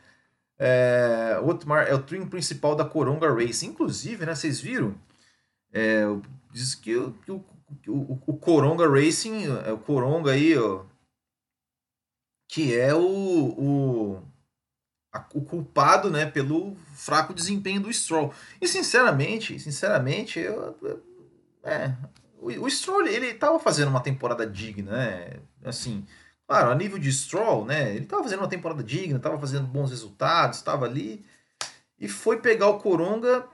É, 0.57 1.39
Otmar 1.43 1.87
é 1.87 1.93
o 1.93 2.01
trim 2.01 2.25
principal 2.25 2.75
da 2.75 2.85
Coronga 2.85 3.33
Race. 3.33 3.65
Inclusive, 3.65 4.25
né, 4.25 4.33
vocês 4.33 4.59
viram? 4.59 4.95
É, 5.73 6.03
diz 6.51 6.73
que, 6.75 6.95
o, 6.95 7.11
que 7.11 7.31
o, 7.31 7.43
o, 7.87 8.21
o, 8.27 8.37
Coronga 8.37 8.87
Racing, 8.87 9.45
é 9.65 9.71
o 9.71 9.77
Coronga 9.77 10.31
aí, 10.31 10.57
ó, 10.57 10.85
que 12.47 12.77
é 12.77 12.93
o, 12.93 12.99
o, 13.01 14.23
a, 15.11 15.25
o 15.33 15.41
culpado 15.41 16.09
né, 16.09 16.25
pelo 16.25 16.75
fraco 16.93 17.33
desempenho 17.33 17.81
do 17.81 17.91
Stroll. 17.91 18.33
E 18.61 18.67
sinceramente, 18.67 19.59
sinceramente, 19.59 20.39
eu, 20.39 20.77
é, 21.63 21.93
o, 22.39 22.47
o 22.47 22.69
Stroll 22.69 23.07
ele 23.07 23.27
estava 23.27 23.59
fazendo 23.59 23.89
uma 23.89 24.01
temporada 24.01 24.47
digna, 24.47 24.91
né? 24.91 25.39
Assim, 25.63 26.05
Claro, 26.47 26.71
a 26.71 26.75
nível 26.75 26.99
de 26.99 27.11
Stroll, 27.11 27.65
né? 27.65 27.95
Ele 27.95 28.03
estava 28.03 28.23
fazendo 28.23 28.39
uma 28.39 28.49
temporada 28.49 28.83
digna, 28.83 29.17
estava 29.17 29.39
fazendo 29.39 29.67
bons 29.67 29.89
resultados, 29.89 30.59
estava 30.59 30.85
ali. 30.85 31.25
E 31.99 32.07
foi 32.07 32.39
pegar 32.39 32.67
o 32.67 32.79
Coronga, 32.79 33.47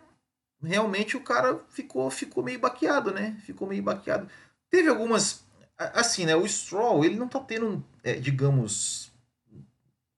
realmente 0.62 1.16
o 1.16 1.24
cara 1.24 1.60
ficou, 1.70 2.10
ficou 2.12 2.44
meio 2.44 2.60
baqueado, 2.60 3.12
né? 3.12 3.38
Ficou 3.46 3.68
meio 3.68 3.84
baqueado. 3.84 4.30
Teve 4.70 4.90
algumas. 4.90 5.44
Assim, 5.78 6.26
né? 6.26 6.36
O 6.36 6.48
Stroll, 6.48 7.06
ele 7.06 7.16
não 7.16 7.28
tá 7.28 7.40
tendo, 7.40 7.84
é, 8.04 8.16
digamos, 8.16 9.12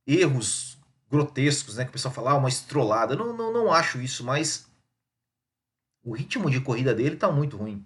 erros 0.05 0.77
grotescos, 1.09 1.77
né? 1.77 1.83
Que 1.83 1.89
o 1.91 1.93
pessoal 1.93 2.13
fala, 2.13 2.31
ah, 2.31 2.37
uma 2.37 2.49
estrolada. 2.49 3.15
Não, 3.15 3.35
não, 3.37 3.53
não 3.53 3.71
acho 3.71 4.01
isso, 4.01 4.23
mas 4.23 4.67
o 6.03 6.11
ritmo 6.11 6.49
de 6.49 6.59
corrida 6.59 6.93
dele 6.93 7.15
tá 7.15 7.31
muito 7.31 7.55
ruim. 7.55 7.85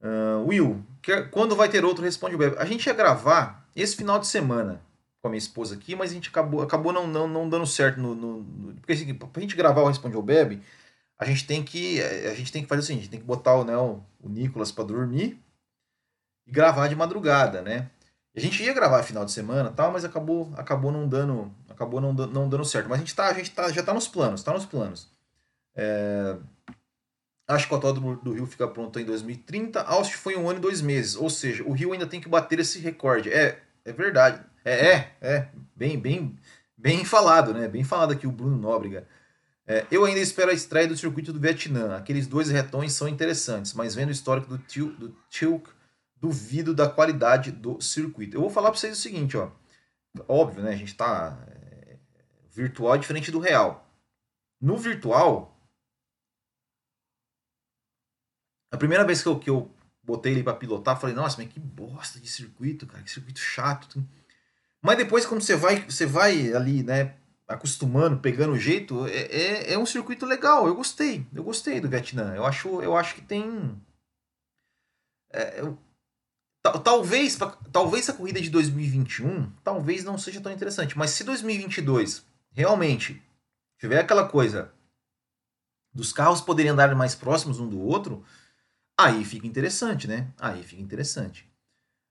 Uh, 0.00 0.46
Will, 0.46 0.85
quando 1.30 1.56
vai 1.56 1.68
ter 1.68 1.84
outro 1.84 2.04
Responde 2.04 2.34
o 2.34 2.38
Bebe? 2.38 2.56
A 2.58 2.64
gente 2.64 2.86
ia 2.86 2.94
gravar 2.94 3.68
esse 3.74 3.96
final 3.96 4.18
de 4.18 4.26
semana 4.26 4.80
com 5.20 5.28
a 5.28 5.30
minha 5.30 5.38
esposa 5.38 5.74
aqui, 5.74 5.94
mas 5.94 6.10
a 6.10 6.14
gente 6.14 6.28
acabou, 6.28 6.62
acabou 6.62 6.92
não, 6.92 7.06
não, 7.06 7.28
não 7.28 7.48
dando 7.48 7.66
certo 7.66 8.00
no, 8.00 8.14
no, 8.14 8.42
no 8.42 8.74
porque 8.74 8.92
assim, 8.92 9.14
pra 9.14 9.40
gente 9.40 9.56
gravar 9.56 9.82
o 9.82 9.88
Responde 9.88 10.16
o 10.16 10.22
Bebe, 10.22 10.62
a 11.18 11.24
gente 11.24 11.46
tem 11.46 11.62
que 11.62 12.00
a 12.02 12.34
gente 12.34 12.52
tem 12.52 12.62
que 12.62 12.68
fazer 12.68 12.80
o 12.80 12.84
seguinte, 12.84 13.00
a 13.00 13.02
gente 13.04 13.10
tem 13.10 13.20
que 13.20 13.26
botar 13.26 13.54
o, 13.54 13.64
né, 13.64 13.76
o, 13.76 14.02
o 14.20 14.28
Nicolas 14.28 14.70
para 14.70 14.84
dormir 14.84 15.40
e 16.46 16.50
gravar 16.50 16.88
de 16.88 16.96
madrugada, 16.96 17.62
né? 17.62 17.90
A 18.34 18.40
gente 18.40 18.62
ia 18.62 18.74
gravar 18.74 19.02
final 19.02 19.24
de 19.24 19.32
semana, 19.32 19.70
tal, 19.70 19.90
mas 19.90 20.04
acabou 20.04 20.52
acabou 20.56 20.92
não 20.92 21.08
dando 21.08 21.50
acabou 21.70 22.00
não, 22.00 22.12
não 22.12 22.48
dando 22.48 22.64
certo. 22.64 22.88
Mas 22.88 22.98
a 22.98 23.00
gente 23.00 23.14
tá 23.14 23.28
a 23.28 23.32
gente 23.32 23.50
tá 23.50 23.72
já 23.72 23.82
tá 23.82 23.94
nos 23.94 24.08
planos, 24.08 24.42
tá 24.42 24.52
nos 24.52 24.66
planos. 24.66 25.08
É, 25.74 26.36
Acho 27.48 27.68
que 27.68 27.72
o 27.72 27.76
Autódromo 27.76 28.16
do 28.16 28.32
Rio 28.32 28.46
fica 28.46 28.66
pronto 28.66 28.98
em 28.98 29.04
2030. 29.04 29.80
Austin 29.82 30.14
foi 30.14 30.36
um 30.36 30.48
ano 30.48 30.58
e 30.58 30.62
dois 30.62 30.80
meses. 30.80 31.14
Ou 31.14 31.30
seja, 31.30 31.62
o 31.62 31.72
Rio 31.72 31.92
ainda 31.92 32.06
tem 32.06 32.20
que 32.20 32.28
bater 32.28 32.58
esse 32.58 32.78
recorde. 32.80 33.32
É, 33.32 33.62
é 33.84 33.92
verdade. 33.92 34.44
É, 34.64 34.88
é, 34.88 35.16
é. 35.20 35.48
Bem, 35.76 35.98
bem, 35.98 36.36
bem 36.76 37.04
falado, 37.04 37.54
né? 37.54 37.68
Bem 37.68 37.84
falado 37.84 38.12
aqui 38.12 38.26
o 38.26 38.32
Bruno 38.32 38.56
Nóbrega. 38.56 39.06
É, 39.64 39.86
eu 39.90 40.04
ainda 40.04 40.20
espero 40.20 40.50
a 40.50 40.54
estreia 40.54 40.88
do 40.88 40.96
circuito 40.96 41.32
do 41.32 41.40
Vietnã. 41.40 41.96
Aqueles 41.96 42.26
dois 42.26 42.48
retões 42.50 42.92
são 42.92 43.08
interessantes, 43.08 43.74
mas 43.74 43.94
vendo 43.94 44.08
o 44.08 44.12
histórico 44.12 44.48
do 44.48 44.58
Tilk, 44.58 44.98
do 44.98 45.16
Tilk 45.28 45.70
duvido 46.20 46.74
da 46.74 46.88
qualidade 46.88 47.52
do 47.52 47.80
circuito. 47.80 48.36
Eu 48.36 48.40
vou 48.40 48.50
falar 48.50 48.70
para 48.70 48.78
vocês 48.78 48.98
o 48.98 49.00
seguinte, 49.00 49.36
ó. 49.36 49.50
Óbvio, 50.28 50.62
né? 50.62 50.70
A 50.70 50.76
gente 50.76 50.94
tá 50.94 51.38
é, 51.48 51.96
virtual 52.50 52.94
é 52.94 52.98
diferente 52.98 53.30
do 53.30 53.38
real. 53.38 53.88
No 54.60 54.76
virtual, 54.76 55.55
A 58.70 58.76
primeira 58.76 59.04
vez 59.04 59.22
que 59.22 59.28
eu, 59.28 59.38
que 59.38 59.50
eu 59.50 59.70
botei 60.02 60.32
ele 60.32 60.42
para 60.42 60.54
pilotar, 60.54 61.00
falei, 61.00 61.14
nossa, 61.14 61.42
mas 61.42 61.52
que 61.52 61.60
bosta 61.60 62.20
de 62.20 62.28
circuito, 62.28 62.86
cara, 62.86 63.02
que 63.02 63.10
circuito 63.10 63.40
chato. 63.40 64.04
Mas 64.82 64.98
depois, 64.98 65.26
quando 65.26 65.40
você 65.40 65.56
vai, 65.56 65.84
você 65.84 66.06
vai 66.06 66.52
ali, 66.52 66.82
né, 66.82 67.16
acostumando, 67.48 68.18
pegando 68.18 68.52
o 68.52 68.58
jeito, 68.58 69.06
é, 69.06 69.18
é, 69.18 69.72
é, 69.72 69.78
um 69.78 69.86
circuito 69.86 70.26
legal. 70.26 70.66
Eu 70.66 70.74
gostei, 70.74 71.26
eu 71.34 71.44
gostei 71.44 71.80
do 71.80 71.88
Vietnã. 71.88 72.34
Eu 72.34 72.44
acho, 72.44 72.82
eu 72.82 72.96
acho 72.96 73.14
que 73.14 73.20
tem. 73.22 73.80
É, 75.32 75.60
eu, 75.60 75.78
talvez, 76.82 77.38
talvez 77.72 78.08
a 78.08 78.12
corrida 78.12 78.40
de 78.40 78.50
2021 78.50 79.50
talvez 79.62 80.04
não 80.04 80.18
seja 80.18 80.40
tão 80.40 80.52
interessante, 80.52 80.98
mas 80.98 81.10
se 81.10 81.22
2022 81.22 82.24
realmente 82.52 83.22
tiver 83.78 84.00
aquela 84.00 84.28
coisa 84.28 84.72
dos 85.92 86.12
carros 86.12 86.40
poderem 86.40 86.72
andar 86.72 86.94
mais 86.94 87.14
próximos 87.14 87.60
um 87.60 87.68
do 87.68 87.80
outro, 87.80 88.24
Aí 88.98 89.24
fica 89.24 89.46
interessante, 89.46 90.08
né? 90.08 90.28
Aí 90.38 90.62
fica 90.62 90.80
interessante. 90.80 91.48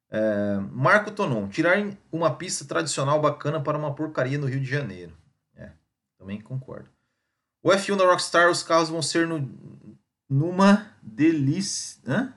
É, 0.10 0.60
Marco 0.72 1.12
Tonon, 1.12 1.48
tirar 1.48 1.78
uma 2.12 2.36
pista 2.36 2.64
tradicional 2.66 3.20
bacana 3.20 3.60
para 3.60 3.78
uma 3.78 3.94
porcaria 3.94 4.38
no 4.38 4.46
Rio 4.46 4.60
de 4.60 4.70
Janeiro. 4.70 5.18
É, 5.56 5.72
também 6.18 6.40
concordo. 6.40 6.90
O 7.64 7.70
F1 7.70 7.98
da 7.98 8.06
Rockstar, 8.06 8.50
os 8.50 8.62
carros 8.62 8.90
vão 8.90 9.02
ser 9.02 9.28
no, 9.28 9.50
numa 10.30 10.92
delícia. 11.02 12.00
Hã? 12.08 12.34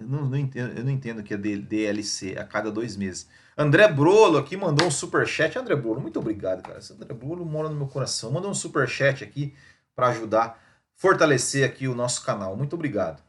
Não, 0.00 0.26
não 0.26 0.36
entendo, 0.36 0.76
eu 0.76 0.84
não 0.84 0.90
entendo 0.90 1.20
o 1.20 1.22
que 1.22 1.34
é 1.34 1.36
DLC 1.36 2.36
a 2.36 2.44
cada 2.44 2.70
dois 2.72 2.96
meses. 2.96 3.28
André 3.56 3.86
Brolo 3.86 4.38
aqui 4.38 4.56
mandou 4.56 4.88
um 4.88 4.90
super 4.90 5.26
chat. 5.26 5.56
André 5.56 5.76
Brolo, 5.76 6.00
muito 6.00 6.18
obrigado, 6.18 6.62
cara. 6.62 6.78
Esse 6.78 6.92
André 6.92 7.14
Brolo 7.14 7.44
mora 7.44 7.68
no 7.68 7.76
meu 7.76 7.86
coração. 7.86 8.32
Mandou 8.32 8.50
um 8.50 8.54
super 8.54 8.88
chat 8.88 9.22
aqui 9.22 9.54
para 9.94 10.08
ajudar, 10.08 10.60
fortalecer 10.96 11.64
aqui 11.64 11.86
o 11.86 11.94
nosso 11.94 12.24
canal. 12.24 12.56
Muito 12.56 12.74
obrigado. 12.74 13.27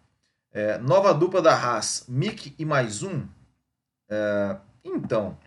É, 0.51 0.77
nova 0.79 1.13
dupla 1.13 1.41
da 1.41 1.53
Haas, 1.53 2.05
Mick 2.07 2.55
e 2.57 2.65
mais 2.65 3.03
um. 3.03 3.27
É, 4.09 4.57
então, 4.83 5.37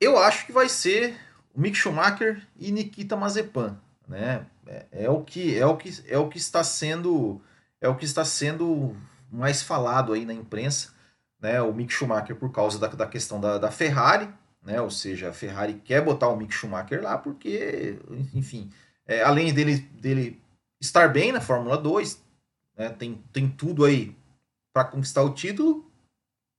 eu 0.00 0.18
acho 0.18 0.46
que 0.46 0.52
vai 0.52 0.68
ser 0.68 1.18
o 1.54 1.60
Mick 1.60 1.76
Schumacher 1.76 2.46
e 2.58 2.72
Nikita 2.72 3.16
Mazepan, 3.16 3.78
né? 4.08 4.46
É, 4.66 4.86
é, 4.92 5.10
o 5.10 5.22
que 5.22 5.56
é 5.58 5.66
o 5.66 5.76
que 5.76 5.90
é 6.08 6.18
o 6.18 6.28
que 6.28 6.38
está 6.38 6.64
sendo 6.64 7.40
é 7.80 7.88
o 7.88 7.96
que 7.96 8.04
está 8.04 8.24
sendo 8.24 8.96
mais 9.30 9.62
falado 9.62 10.12
aí 10.12 10.24
na 10.24 10.34
imprensa, 10.34 10.92
né? 11.40 11.60
O 11.60 11.72
Mick 11.74 11.92
Schumacher 11.92 12.34
por 12.36 12.50
causa 12.50 12.78
da, 12.78 12.88
da 12.88 13.06
questão 13.06 13.40
da, 13.40 13.58
da 13.58 13.70
Ferrari, 13.70 14.28
né? 14.62 14.80
Ou 14.80 14.90
seja, 14.90 15.30
a 15.30 15.32
Ferrari 15.34 15.74
quer 15.84 16.02
botar 16.02 16.28
o 16.28 16.36
Mick 16.36 16.52
Schumacher 16.52 17.02
lá 17.02 17.18
porque, 17.18 17.98
enfim, 18.34 18.70
é, 19.06 19.22
além 19.22 19.52
dele 19.52 19.78
dele 20.00 20.42
estar 20.80 21.08
bem 21.08 21.32
na 21.32 21.40
Fórmula 21.40 21.76
2, 21.76 22.25
né, 22.76 22.90
tem, 22.90 23.22
tem 23.32 23.48
tudo 23.48 23.84
aí 23.84 24.16
para 24.72 24.84
conquistar 24.84 25.22
o 25.22 25.32
título, 25.32 25.90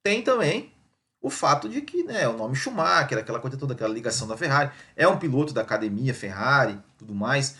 tem 0.03 0.21
também 0.23 0.73
o 1.21 1.29
fato 1.29 1.67
de 1.67 1.81
que 1.81 2.03
né, 2.03 2.27
o 2.27 2.37
nome 2.37 2.55
Schumacher, 2.55 3.17
aquela 3.17 3.39
coisa 3.39 3.57
toda, 3.57 3.73
aquela 3.73 3.93
ligação 3.93 4.27
da 4.27 4.37
Ferrari, 4.37 4.71
é 4.95 5.07
um 5.07 5.19
piloto 5.19 5.53
da 5.53 5.61
academia 5.61 6.13
Ferrari, 6.13 6.79
tudo 6.97 7.13
mais. 7.13 7.57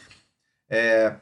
É, 0.70 1.16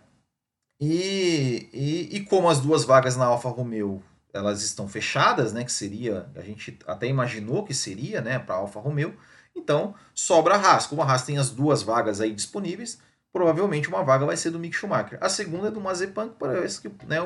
e, 0.80 1.70
e, 1.74 2.18
e, 2.18 2.26
como 2.26 2.50
as 2.50 2.60
duas 2.60 2.84
vagas 2.84 3.16
na 3.16 3.26
Alfa 3.26 3.50
Romeo 3.50 4.04
elas 4.34 4.62
estão 4.64 4.88
fechadas, 4.88 5.54
né, 5.54 5.64
que 5.64 5.72
seria, 5.72 6.30
a 6.36 6.42
gente 6.42 6.78
até 6.86 7.08
imaginou 7.08 7.64
que 7.64 7.74
seria, 7.74 8.20
né, 8.20 8.38
para 8.38 8.56
a 8.56 8.58
Alfa 8.58 8.82
Romeo, 8.82 9.18
então 9.56 9.96
sobra 10.14 10.56
a 10.56 10.58
Haas. 10.58 10.86
Como 10.86 11.02
a 11.02 11.06
Haas 11.06 11.24
tem 11.24 11.38
as 11.38 11.50
duas 11.50 11.82
vagas 11.82 12.20
aí 12.20 12.34
disponíveis, 12.34 13.00
provavelmente 13.36 13.90
uma 13.90 14.02
vaga 14.02 14.26
vai 14.26 14.38
ser 14.38 14.50
do 14.50 14.58
Mick 14.58 14.74
Schumacher. 14.74 15.18
A 15.20 15.28
segunda 15.28 15.68
é 15.68 15.72
do 15.72 15.82
Mazepan, 15.82 16.30
que 16.30 16.36
parece 16.40 16.80
que 16.80 16.88
né, 17.06 17.18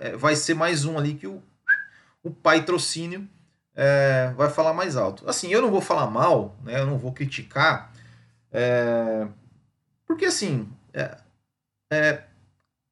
é, 0.00 0.16
vai 0.16 0.34
ser 0.34 0.54
mais 0.54 0.84
um 0.84 0.98
ali 0.98 1.14
que 1.14 1.28
o, 1.28 1.40
o 2.20 2.32
patrocínio 2.32 3.28
é, 3.72 4.32
vai 4.36 4.50
falar 4.50 4.72
mais 4.72 4.96
alto. 4.96 5.22
Assim, 5.30 5.48
eu 5.52 5.62
não 5.62 5.70
vou 5.70 5.80
falar 5.80 6.08
mal, 6.08 6.56
né, 6.64 6.80
eu 6.80 6.86
não 6.86 6.98
vou 6.98 7.12
criticar, 7.12 7.92
É, 8.50 9.28
porque 10.04 10.24
assim, 10.24 10.68
é, 10.92 11.16
é, 11.92 12.24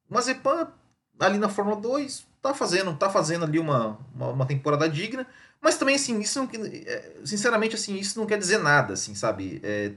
Mazepan 0.09 0.71
ali 1.19 1.37
na 1.37 1.49
Fórmula 1.49 1.75
2 1.75 2.25
tá 2.41 2.53
fazendo, 2.53 2.95
tá 2.95 3.09
fazendo 3.09 3.43
ali 3.43 3.59
uma, 3.59 3.99
uma, 4.15 4.29
uma 4.29 4.45
temporada 4.45 4.87
digna, 4.87 5.27
mas 5.59 5.77
também 5.77 5.95
assim, 5.95 6.21
isso 6.21 6.39
não, 6.39 6.49
é, 6.53 7.15
sinceramente 7.25 7.75
assim, 7.75 7.95
isso 7.95 8.17
não 8.17 8.25
quer 8.25 8.37
dizer 8.37 8.59
nada, 8.59 8.93
assim, 8.93 9.13
sabe? 9.13 9.59
É, 9.61 9.91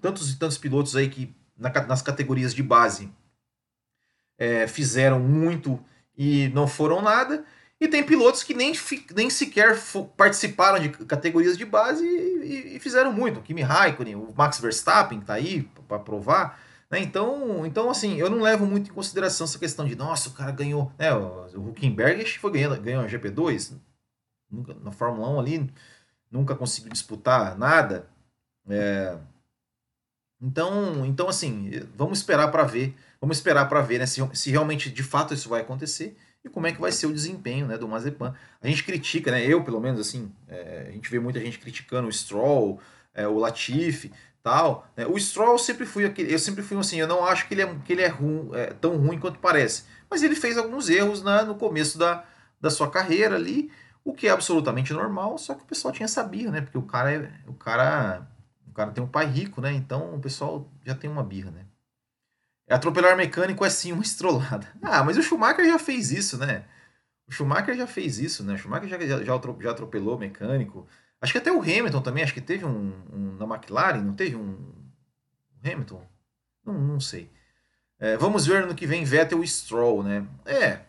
tantos 0.00 0.32
e 0.32 0.36
tantos 0.36 0.58
pilotos 0.58 0.96
aí 0.96 1.08
que 1.08 1.37
na, 1.58 1.70
nas 1.86 2.02
categorias 2.02 2.54
de 2.54 2.62
base 2.62 3.10
é, 4.38 4.66
fizeram 4.66 5.18
muito 5.18 5.78
e 6.16 6.48
não 6.54 6.66
foram 6.66 7.02
nada. 7.02 7.44
E 7.80 7.86
tem 7.86 8.02
pilotos 8.02 8.42
que 8.42 8.54
nem, 8.54 8.72
nem 9.14 9.30
sequer 9.30 9.78
participaram 10.16 10.80
de 10.80 10.88
categorias 10.88 11.56
de 11.56 11.64
base 11.64 12.04
e, 12.04 12.74
e, 12.74 12.76
e 12.76 12.80
fizeram 12.80 13.12
muito. 13.12 13.38
O 13.40 13.42
Kimi 13.42 13.62
Raikkonen, 13.62 14.16
o 14.16 14.34
Max 14.36 14.58
Verstappen 14.58 15.20
tá 15.20 15.34
aí 15.34 15.62
para 15.86 15.98
provar. 15.98 16.60
Né? 16.90 17.00
Então, 17.00 17.64
então, 17.64 17.90
assim, 17.90 18.16
eu 18.16 18.28
não 18.30 18.40
levo 18.40 18.66
muito 18.66 18.90
em 18.90 18.94
consideração 18.94 19.44
essa 19.44 19.58
questão 19.58 19.86
de, 19.86 19.94
nossa, 19.94 20.28
o 20.28 20.32
cara 20.32 20.50
ganhou. 20.50 20.92
Né? 20.98 21.14
O 21.14 21.68
Huckenberg 21.68 22.24
foi 22.38 22.52
ganhando, 22.52 22.80
ganhou 22.80 23.02
a 23.02 23.06
GP2, 23.06 23.74
nunca, 24.50 24.74
na 24.74 24.90
Fórmula 24.90 25.28
1 25.30 25.40
ali, 25.40 25.70
nunca 26.30 26.56
conseguiu 26.56 26.90
disputar 26.90 27.56
nada. 27.56 28.08
É, 28.68 29.16
então, 30.40 31.04
então, 31.04 31.28
assim, 31.28 31.70
vamos 31.96 32.18
esperar 32.18 32.48
para 32.48 32.62
ver. 32.64 32.94
Vamos 33.20 33.38
esperar 33.38 33.68
para 33.68 33.80
ver 33.80 33.98
né, 33.98 34.06
se, 34.06 34.22
se 34.32 34.50
realmente 34.50 34.90
de 34.90 35.02
fato 35.02 35.34
isso 35.34 35.48
vai 35.48 35.60
acontecer 35.60 36.16
e 36.44 36.48
como 36.48 36.68
é 36.68 36.72
que 36.72 36.80
vai 36.80 36.92
ser 36.92 37.06
o 37.06 37.12
desempenho 37.12 37.66
né, 37.66 37.76
do 37.76 37.88
Mazepan. 37.88 38.34
A 38.62 38.68
gente 38.68 38.84
critica, 38.84 39.30
né, 39.30 39.44
eu 39.44 39.64
pelo 39.64 39.80
menos, 39.80 40.00
assim, 40.00 40.30
é, 40.46 40.86
a 40.88 40.92
gente 40.92 41.10
vê 41.10 41.18
muita 41.18 41.40
gente 41.40 41.58
criticando 41.58 42.08
o 42.08 42.12
Stroll, 42.12 42.80
é, 43.12 43.26
o 43.26 43.38
Latifi, 43.38 44.12
tal. 44.42 44.88
Né? 44.96 45.06
O 45.06 45.18
Stroll 45.18 45.58
sempre 45.58 45.84
fui 45.84 46.04
aquele, 46.04 46.32
eu 46.32 46.38
sempre 46.38 46.62
fui 46.62 46.78
assim, 46.78 47.00
eu 47.00 47.08
não 47.08 47.24
acho 47.24 47.48
que 47.48 47.54
ele 47.54 47.62
é, 47.62 47.74
que 47.84 47.92
ele 47.92 48.02
é, 48.02 48.08
rum, 48.08 48.54
é 48.54 48.66
tão 48.66 48.96
ruim 48.96 49.18
quanto 49.18 49.38
parece, 49.40 49.84
mas 50.08 50.22
ele 50.22 50.36
fez 50.36 50.56
alguns 50.56 50.88
erros 50.88 51.22
né, 51.22 51.42
no 51.42 51.56
começo 51.56 51.98
da, 51.98 52.24
da 52.60 52.70
sua 52.70 52.88
carreira 52.90 53.34
ali, 53.34 53.70
o 54.04 54.12
que 54.12 54.28
é 54.28 54.30
absolutamente 54.30 54.92
normal, 54.92 55.36
só 55.36 55.54
que 55.54 55.62
o 55.64 55.66
pessoal 55.66 55.92
tinha 55.92 56.08
sabia, 56.08 56.50
né? 56.50 56.62
Porque 56.62 56.78
o 56.78 56.82
cara 56.82 57.12
é, 57.12 57.30
o 57.46 57.52
cara, 57.52 58.26
cara 58.78 58.92
tem 58.92 59.02
um 59.02 59.08
pai 59.08 59.26
rico, 59.26 59.60
né? 59.60 59.72
Então 59.72 60.14
o 60.14 60.20
pessoal 60.20 60.70
já 60.84 60.94
tem 60.94 61.10
uma 61.10 61.24
birra, 61.24 61.50
né? 61.50 61.66
Atropelar 62.70 63.16
mecânico 63.16 63.64
é 63.64 63.70
sim 63.70 63.92
uma 63.92 64.02
estrolada. 64.04 64.66
Ah, 64.82 65.02
mas 65.02 65.16
o 65.16 65.22
Schumacher 65.22 65.66
já 65.66 65.78
fez 65.78 66.12
isso, 66.12 66.38
né? 66.38 66.64
O 67.26 67.32
Schumacher 67.32 67.76
já 67.76 67.86
fez 67.86 68.18
isso, 68.18 68.44
né? 68.44 68.54
O 68.54 68.58
Schumacher 68.58 68.88
já, 68.88 68.98
já, 69.00 69.24
já 69.24 69.70
atropelou 69.70 70.18
mecânico. 70.18 70.86
Acho 71.20 71.32
que 71.32 71.38
até 71.38 71.50
o 71.50 71.60
Hamilton 71.60 72.00
também, 72.00 72.22
acho 72.22 72.32
que 72.32 72.40
teve 72.40 72.64
um, 72.64 72.92
um 73.12 73.36
na 73.36 73.44
McLaren, 73.44 74.00
não 74.00 74.14
teve 74.14 74.36
um 74.36 74.56
Hamilton? 75.64 76.06
Não, 76.64 76.74
não 76.74 77.00
sei. 77.00 77.28
É, 77.98 78.16
vamos 78.16 78.46
ver 78.46 78.64
no 78.64 78.76
que 78.76 78.86
vem 78.86 79.04
Vettel 79.04 79.42
e 79.42 79.48
Stroll, 79.48 80.04
né? 80.04 80.24
É, 80.46 80.80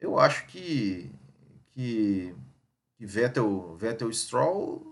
eu 0.00 0.18
acho 0.18 0.44
que 0.46 1.08
que, 1.72 2.34
que 2.98 3.06
Vettel, 3.06 3.76
Vettel 3.76 4.10
e 4.10 4.14
Stroll 4.14 4.91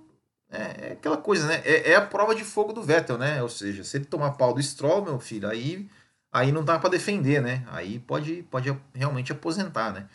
é, 0.51 0.89
é, 0.89 0.93
aquela 0.93 1.17
coisa, 1.17 1.47
né? 1.47 1.63
É, 1.65 1.93
é, 1.93 1.97
a 1.97 2.01
prova 2.01 2.35
de 2.35 2.45
fogo 2.45 2.73
do 2.73 2.83
Vettel, 2.83 3.17
né? 3.17 3.43
Ou 3.43 3.49
seja, 3.49 3.85
se 3.85 3.97
ele 3.97 4.05
tomar 4.05 4.33
pau 4.33 4.53
do 4.53 4.63
Stroll, 4.63 5.05
meu 5.05 5.19
filho, 5.21 5.49
aí 5.49 5.89
aí 6.33 6.53
não 6.53 6.65
dá 6.65 6.79
para 6.79 6.91
defender, 6.91 7.41
né? 7.41 7.65
Aí 7.69 7.99
pode, 8.01 8.43
pode 8.51 8.75
realmente 8.95 9.33
aposentar, 9.33 9.93
né? 9.93 10.09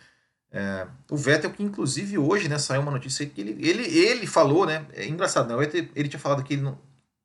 É, 0.52 0.88
o 1.12 1.18
Vettel, 1.18 1.52
que 1.52 1.64
inclusive 1.64 2.18
hoje 2.18 2.48
né, 2.48 2.58
saiu 2.58 2.82
uma 2.82 2.92
notícia 2.92 3.26
que 3.26 3.42
ele, 3.42 3.58
ele, 3.60 3.84
ele 3.84 4.28
falou, 4.28 4.66
né? 4.66 4.86
É 4.94 5.06
engraçado, 5.06 5.50
não, 5.50 5.62
ele, 5.62 5.92
ele 5.96 6.08
tinha 6.08 6.20
falado 6.20 6.44
que 6.44 6.54
ele, 6.54 6.62
não, 6.62 6.76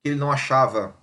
que 0.03 0.09
ele 0.09 0.17
não 0.17 0.33
achava, 0.33 0.97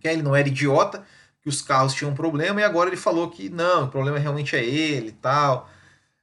que 0.00 0.08
ele 0.08 0.22
não 0.22 0.36
era 0.36 0.48
idiota, 0.48 1.04
que 1.40 1.48
os 1.48 1.62
carros 1.62 1.94
tinham 1.94 2.14
problema, 2.14 2.60
e 2.60 2.64
agora 2.64 2.90
ele 2.90 2.96
falou 2.96 3.30
que 3.30 3.48
não, 3.48 3.84
o 3.84 3.88
problema 3.88 4.18
realmente 4.18 4.56
é 4.56 4.64
ele 4.64 5.08
e 5.08 5.12
tal. 5.12 5.70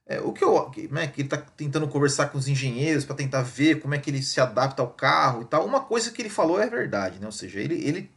É, 0.08 0.20
o 0.20 0.32
que 0.32 0.44
eu. 0.44 0.70
Né, 0.90 1.08
que 1.08 1.20
ele 1.20 1.26
está 1.26 1.36
tentando 1.36 1.88
conversar 1.88 2.28
com 2.28 2.38
os 2.38 2.46
engenheiros 2.46 3.04
para 3.04 3.16
tentar 3.16 3.42
ver 3.42 3.80
como 3.80 3.94
é 3.94 3.98
que 3.98 4.08
ele 4.08 4.22
se 4.22 4.40
adapta 4.40 4.82
ao 4.82 4.90
carro 4.90 5.42
e 5.42 5.44
tal. 5.46 5.66
Uma 5.66 5.80
coisa 5.80 6.10
que 6.10 6.22
ele 6.22 6.30
falou 6.30 6.60
é 6.60 6.68
verdade, 6.68 7.18
né? 7.18 7.26
Ou 7.26 7.32
seja, 7.32 7.60
ele, 7.60 7.74
ele 7.84 8.10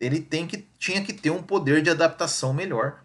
ele 0.00 0.20
tem 0.20 0.46
que, 0.46 0.58
tinha 0.78 1.04
que 1.04 1.12
ter 1.12 1.30
um 1.30 1.42
poder 1.42 1.82
de 1.82 1.90
adaptação 1.90 2.54
melhor 2.54 3.02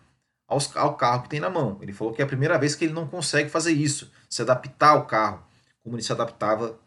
aos, 0.47 0.75
ao 0.75 0.95
carro 0.95 1.23
que 1.23 1.29
tem 1.29 1.39
na 1.39 1.49
mão. 1.49 1.79
Ele 1.81 1.93
falou 1.93 2.13
que 2.13 2.21
é 2.21 2.25
a 2.25 2.27
primeira 2.27 2.57
vez 2.57 2.75
que 2.75 2.85
ele 2.85 2.93
não 2.93 3.07
consegue 3.07 3.49
fazer 3.49 3.71
isso, 3.71 4.11
se 4.29 4.41
adaptar 4.41 4.89
ao 4.89 5.07
carro, 5.07 5.43
como 5.81 5.95
ele 5.95 6.03
se 6.03 6.11
adaptava 6.11 6.79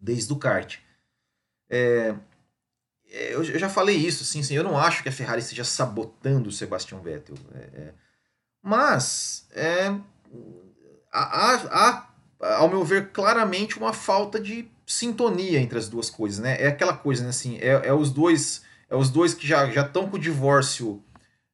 desde 0.00 0.32
o 0.32 0.38
kart. 0.38 0.78
É, 1.68 2.14
é 3.10 3.34
eu, 3.34 3.44
já 3.44 3.68
falei 3.68 3.96
isso, 3.96 4.24
sim, 4.24 4.42
sim, 4.42 4.54
eu 4.54 4.64
não 4.64 4.78
acho 4.78 5.02
que 5.02 5.08
a 5.08 5.12
Ferrari 5.12 5.40
esteja 5.40 5.64
sabotando 5.64 6.48
o 6.48 6.52
Sebastian 6.52 7.00
Vettel. 7.00 7.36
É, 7.54 7.58
é, 7.58 7.94
mas 8.66 9.46
é, 9.52 9.94
há, 11.12 11.54
há, 11.70 12.56
ao 12.56 12.68
meu 12.68 12.84
ver, 12.84 13.12
claramente 13.12 13.78
uma 13.78 13.92
falta 13.92 14.40
de 14.40 14.68
sintonia 14.84 15.60
entre 15.60 15.78
as 15.78 15.88
duas 15.88 16.10
coisas, 16.10 16.40
né? 16.40 16.60
É 16.60 16.66
aquela 16.66 16.96
coisa, 16.96 17.22
né? 17.22 17.28
Assim, 17.28 17.58
é, 17.58 17.68
é 17.68 17.92
os 17.92 18.10
dois 18.10 18.62
é 18.90 18.96
os 18.96 19.08
dois 19.08 19.34
que 19.34 19.46
já 19.46 19.70
já 19.70 19.82
estão 19.82 20.08
com 20.08 20.16
o 20.16 20.20
divórcio 20.20 21.00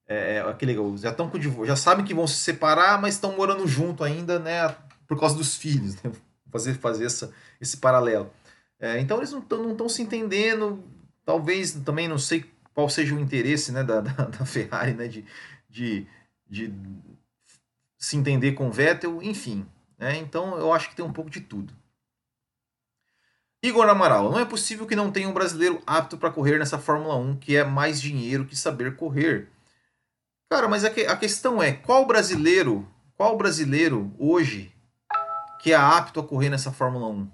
é, 0.09 0.37
é 0.37 0.41
aquele 0.41 0.75
já 0.97 1.11
estão 1.11 1.29
com 1.29 1.37
o 1.37 1.41
divórcio, 1.41 1.67
já 1.67 1.77
sabem 1.77 2.03
que 2.03 2.15
vão 2.15 2.27
se 2.27 2.37
separar, 2.37 2.99
mas 2.99 3.13
estão 3.15 3.37
morando 3.37 3.67
junto 3.69 4.03
ainda, 4.03 4.39
né, 4.39 4.75
por 5.07 5.21
causa 5.21 5.37
dos 5.37 5.55
filhos, 5.55 5.97
né? 6.03 6.11
fazer 6.51 6.73
fazer 6.75 7.05
essa, 7.05 7.31
esse 7.61 7.77
paralelo. 7.77 8.31
É, 8.81 8.99
então 8.99 9.19
eles 9.19 9.33
não 9.33 9.73
estão 9.73 9.89
se 9.89 10.01
entendendo, 10.01 10.83
talvez 11.27 11.73
também 11.73 12.09
não 12.09 12.19
sei 12.19 12.47
qual 12.73 12.89
seja 12.89 13.15
o 13.15 13.21
interesse, 13.21 13.71
né, 13.71 13.85
da, 13.85 14.01
da, 14.01 14.25
da 14.25 14.47
Ferrari, 14.47 14.95
né, 14.95 15.09
de, 15.09 15.27
de, 15.69 16.07
de 16.53 16.71
se 17.97 18.15
entender 18.15 18.53
com 18.53 18.69
o 18.69 18.73
Vettel, 18.73 19.23
enfim. 19.23 19.67
Né? 19.97 20.19
Então 20.19 20.59
eu 20.59 20.71
acho 20.71 20.91
que 20.91 20.95
tem 20.95 21.05
um 21.05 21.13
pouco 21.13 21.31
de 21.31 21.41
tudo. 21.41 21.75
Igor 23.65 23.89
Amaral, 23.89 24.31
não 24.31 24.39
é 24.39 24.45
possível 24.45 24.87
que 24.87 24.97
não 24.97 25.11
tenha 25.11 25.29
um 25.29 25.33
brasileiro 25.33 25.81
apto 25.87 26.19
para 26.19 26.31
correr 26.31 26.59
nessa 26.59 26.79
Fórmula 26.79 27.17
1 27.17 27.37
que 27.37 27.57
é 27.57 27.65
mais 27.65 28.01
dinheiro 28.01 28.45
que 28.45 28.55
saber 28.55 28.97
correr. 28.97 29.49
Cara, 30.51 30.69
mas 30.69 30.85
a, 30.85 30.91
que, 30.91 31.07
a 31.07 31.17
questão 31.17 31.63
é, 31.63 31.73
qual 31.73 32.05
brasileiro, 32.05 32.87
qual 33.15 33.37
brasileiro 33.39 34.15
hoje 34.19 34.75
que 35.63 35.73
é 35.73 35.77
apto 35.77 36.21
a 36.21 36.27
correr 36.27 36.51
nessa 36.51 36.73
Fórmula 36.73 37.07
1? 37.07 37.31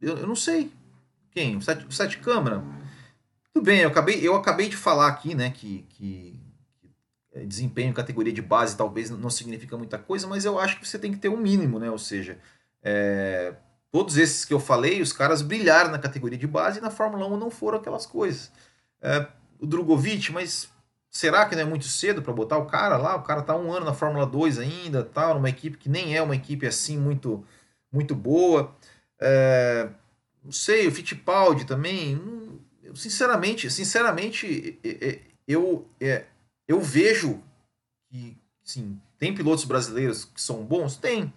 Eu, 0.00 0.18
eu 0.18 0.26
não 0.26 0.36
sei. 0.36 0.72
Quem? 1.30 1.56
O 1.56 1.60
Sete, 1.60 1.84
o 1.84 1.92
Sete 1.92 2.18
Câmara? 2.18 2.62
Tudo 3.54 3.64
bem, 3.64 3.80
eu 3.80 3.88
acabei, 3.88 4.26
eu 4.26 4.34
acabei 4.34 4.68
de 4.68 4.76
falar 4.76 5.08
aqui, 5.08 5.34
né, 5.34 5.50
que, 5.50 5.84
que 5.90 6.40
é, 7.32 7.44
desempenho 7.44 7.90
em 7.90 7.94
categoria 7.94 8.32
de 8.32 8.42
base 8.42 8.76
talvez 8.76 9.10
não 9.10 9.30
significa 9.30 9.76
muita 9.76 9.98
coisa, 9.98 10.26
mas 10.26 10.44
eu 10.44 10.58
acho 10.58 10.78
que 10.78 10.86
você 10.86 10.98
tem 10.98 11.12
que 11.12 11.18
ter 11.18 11.30
um 11.30 11.36
mínimo, 11.36 11.78
né? 11.78 11.90
Ou 11.90 11.98
seja, 11.98 12.38
é, 12.82 13.54
todos 13.90 14.18
esses 14.18 14.44
que 14.44 14.52
eu 14.52 14.60
falei, 14.60 15.00
os 15.00 15.12
caras 15.12 15.40
brilharam 15.40 15.90
na 15.90 15.98
categoria 15.98 16.38
de 16.38 16.46
base 16.46 16.78
e 16.78 16.82
na 16.82 16.90
Fórmula 16.90 17.26
1 17.26 17.36
não 17.38 17.50
foram 17.50 17.78
aquelas 17.78 18.04
coisas. 18.04 18.52
É, 19.00 19.26
o 19.58 19.66
Drogovic, 19.66 20.30
mas 20.30 20.68
será 21.10 21.46
que 21.46 21.54
não 21.54 21.62
é 21.62 21.64
muito 21.66 21.86
cedo 21.86 22.22
para 22.22 22.32
botar 22.32 22.58
o 22.58 22.66
cara 22.66 22.96
lá? 22.98 23.16
O 23.16 23.22
cara 23.22 23.42
tá 23.42 23.56
um 23.56 23.72
ano 23.72 23.86
na 23.86 23.94
Fórmula 23.94 24.26
2 24.26 24.58
ainda, 24.58 25.02
tal, 25.02 25.34
numa 25.34 25.48
equipe 25.48 25.78
que 25.78 25.88
nem 25.88 26.16
é 26.16 26.22
uma 26.22 26.36
equipe 26.36 26.66
assim 26.66 26.98
muito, 26.98 27.44
muito 27.90 28.14
boa. 28.14 28.74
É, 29.20 29.88
não 30.44 30.52
sei, 30.52 30.86
o 30.86 30.92
Fittipaldi 30.92 31.64
também. 31.64 32.16
Sinceramente, 32.94 33.70
sinceramente, 33.70 34.78
eu, 35.46 35.88
é, 36.00 36.24
eu 36.68 36.80
vejo 36.80 37.42
que, 38.10 38.36
sim, 38.62 39.00
tem 39.18 39.34
pilotos 39.34 39.64
brasileiros 39.64 40.24
que 40.24 40.40
são 40.40 40.64
bons? 40.64 40.96
Tem. 40.96 41.32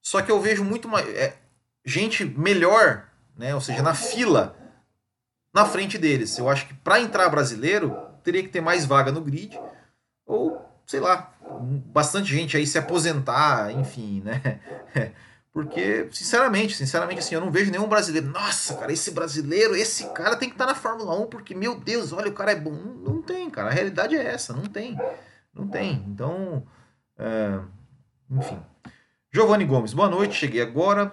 Só 0.00 0.20
que 0.22 0.30
eu 0.30 0.40
vejo 0.40 0.64
muito 0.64 0.88
mais. 0.88 1.08
É, 1.08 1.36
gente 1.84 2.24
melhor, 2.24 3.08
né? 3.36 3.54
Ou 3.54 3.60
seja, 3.60 3.82
na 3.82 3.94
fila, 3.94 4.56
na 5.54 5.64
frente 5.64 5.98
deles. 5.98 6.36
Eu 6.38 6.48
acho 6.48 6.66
que 6.66 6.74
para 6.74 7.00
entrar 7.00 7.28
brasileiro, 7.28 7.96
teria 8.22 8.42
que 8.42 8.48
ter 8.48 8.60
mais 8.60 8.84
vaga 8.84 9.12
no 9.12 9.20
grid. 9.20 9.58
Ou, 10.26 10.60
sei 10.86 11.00
lá, 11.00 11.32
bastante 11.86 12.30
gente 12.32 12.56
aí 12.56 12.66
se 12.66 12.78
aposentar, 12.78 13.72
enfim, 13.72 14.22
né? 14.24 14.60
Porque, 15.52 16.08
sinceramente, 16.10 16.74
sinceramente, 16.74 17.18
assim, 17.18 17.34
eu 17.34 17.40
não 17.40 17.50
vejo 17.50 17.70
nenhum 17.70 17.86
brasileiro. 17.86 18.28
Nossa, 18.28 18.74
cara, 18.74 18.90
esse 18.90 19.10
brasileiro, 19.10 19.76
esse 19.76 20.08
cara 20.14 20.36
tem 20.36 20.48
que 20.48 20.54
estar 20.54 20.64
tá 20.64 20.72
na 20.72 20.78
Fórmula 20.78 21.14
1, 21.20 21.26
porque, 21.26 21.54
meu 21.54 21.74
Deus, 21.78 22.12
olha, 22.12 22.30
o 22.30 22.34
cara 22.34 22.52
é 22.52 22.56
bom. 22.56 22.72
Não, 22.72 22.94
não 22.94 23.22
tem, 23.22 23.50
cara. 23.50 23.68
A 23.68 23.72
realidade 23.72 24.16
é 24.16 24.24
essa, 24.24 24.54
não 24.54 24.64
tem. 24.64 24.98
Não 25.54 25.68
tem. 25.68 26.02
Então, 26.08 26.66
é, 27.18 27.60
enfim. 28.30 28.58
Giovanni 29.30 29.66
Gomes, 29.66 29.92
boa 29.92 30.08
noite, 30.08 30.34
cheguei 30.34 30.62
agora. 30.62 31.12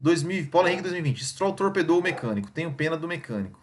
2000, 0.00 0.46
Paulo 0.50 0.68
Henrique 0.68 0.82
2020. 0.82 1.24
Stroll 1.24 1.52
torpedou 1.52 1.98
o 1.98 2.02
mecânico. 2.02 2.50
Tenho 2.50 2.72
pena 2.72 2.96
do 2.96 3.08
mecânico. 3.08 3.60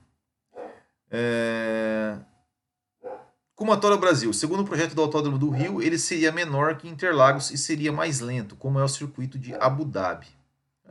É... 1.09 2.17
Kumatora 3.57 3.97
Brasil. 3.97 4.31
Segundo 4.33 4.59
o 4.59 4.65
projeto 4.65 4.93
do 4.93 5.01
Autódromo 5.01 5.39
do 5.39 5.49
Rio, 5.49 5.81
ele 5.81 5.97
seria 5.97 6.31
menor 6.31 6.77
que 6.77 6.87
Interlagos 6.87 7.49
e 7.49 7.57
seria 7.57 7.91
mais 7.91 8.19
lento, 8.19 8.55
como 8.55 8.77
é 8.77 8.83
o 8.83 8.87
circuito 8.87 9.39
de 9.39 9.55
Abu 9.55 9.83
Dhabi. 9.83 10.27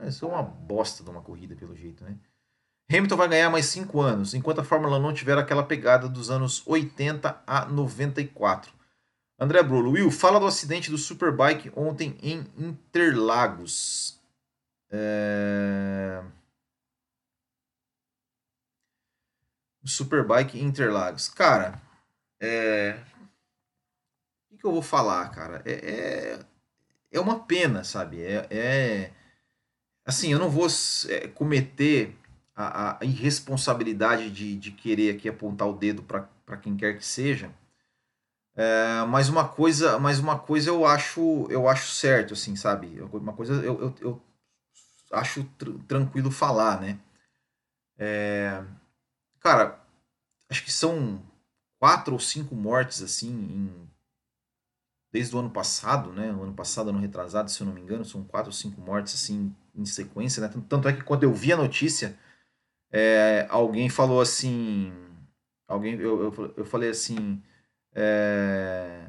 Isso 0.02 0.24
é 0.24 0.28
uma 0.28 0.42
bosta 0.42 1.04
de 1.04 1.08
uma 1.08 1.22
corrida, 1.22 1.54
pelo 1.54 1.76
jeito, 1.76 2.02
né? 2.02 2.16
Hamilton 2.90 3.16
vai 3.16 3.28
ganhar 3.28 3.50
mais 3.50 3.66
5 3.66 4.00
anos, 4.00 4.34
enquanto 4.34 4.60
a 4.60 4.64
Fórmula 4.64 4.98
1 4.98 5.00
não 5.00 5.14
tiver 5.14 5.38
aquela 5.38 5.62
pegada 5.62 6.08
dos 6.08 6.28
anos 6.28 6.66
80 6.66 7.40
a 7.46 7.66
94. 7.66 8.72
André 9.38 9.62
Brulo, 9.62 9.92
Will, 9.92 10.10
fala 10.10 10.40
do 10.40 10.46
acidente 10.46 10.90
do 10.90 10.98
Superbike 10.98 11.70
ontem 11.76 12.18
em 12.20 12.44
Interlagos. 12.58 14.20
É... 14.90 16.20
Superbike 19.84 20.60
Interlagos. 20.60 21.28
Cara, 21.28 21.85
é... 22.40 22.98
o 24.50 24.56
que, 24.56 24.64
eu 24.64 24.72
vou 24.72 24.82
falar, 24.82 25.28
cara? 25.30 25.62
É, 25.64 25.72
é, 25.72 26.38
é 27.12 27.20
uma 27.20 27.40
pena, 27.40 27.84
sabe? 27.84 28.22
É, 28.22 28.46
é... 28.50 29.12
Assim, 30.04 30.32
eu 30.32 30.38
não 30.38 30.50
vou 30.50 30.66
é, 31.08 31.28
cometer 31.28 32.16
a, 32.54 32.98
a 33.00 33.04
irresponsabilidade 33.04 34.30
de, 34.30 34.56
de 34.56 34.70
querer 34.70 35.14
aqui 35.14 35.28
apontar 35.28 35.68
o 35.68 35.76
dedo 35.76 36.02
para 36.02 36.56
quem 36.56 36.76
quer 36.76 36.96
que 36.96 37.04
seja. 37.04 37.50
É, 38.54 39.04
mas 39.04 39.28
uma 39.28 39.46
coisa, 39.46 39.98
mas 39.98 40.18
uma 40.18 40.38
coisa 40.38 40.70
eu 40.70 40.86
acho, 40.86 41.46
eu 41.50 41.68
acho 41.68 41.90
certo, 41.92 42.32
assim, 42.32 42.56
sabe? 42.56 42.98
Uma 43.12 43.34
coisa 43.34 43.52
eu, 43.62 43.80
eu, 43.80 43.94
eu 44.00 44.22
acho 45.12 45.44
tr 45.58 45.70
tranquilo 45.86 46.30
falar, 46.30 46.80
né? 46.80 46.98
É, 47.98 48.64
cara, 49.40 49.78
acho 50.50 50.64
que 50.64 50.72
são 50.72 51.22
quatro 51.78 52.14
ou 52.14 52.20
cinco 52.20 52.54
mortes 52.54 53.02
assim 53.02 53.30
em, 53.30 53.90
desde 55.12 55.34
o 55.34 55.38
ano 55.38 55.50
passado, 55.50 56.12
né? 56.12 56.32
O 56.32 56.42
ano 56.42 56.54
passado, 56.54 56.90
ano 56.90 57.00
retrasado, 57.00 57.50
se 57.50 57.60
eu 57.60 57.66
não 57.66 57.74
me 57.74 57.80
engano, 57.80 58.04
são 58.04 58.24
quatro 58.24 58.48
ou 58.48 58.52
cinco 58.52 58.80
mortes 58.80 59.14
assim 59.14 59.54
em 59.74 59.84
sequência, 59.84 60.40
né? 60.40 60.52
Tanto 60.68 60.88
é 60.88 60.92
que 60.92 61.04
quando 61.04 61.22
eu 61.22 61.32
vi 61.32 61.52
a 61.52 61.56
notícia, 61.56 62.18
é, 62.90 63.46
alguém 63.50 63.88
falou 63.88 64.20
assim, 64.20 64.92
alguém, 65.68 65.94
eu, 65.94 66.24
eu, 66.24 66.54
eu 66.58 66.64
falei 66.64 66.90
assim, 66.90 67.42
é, 67.94 69.06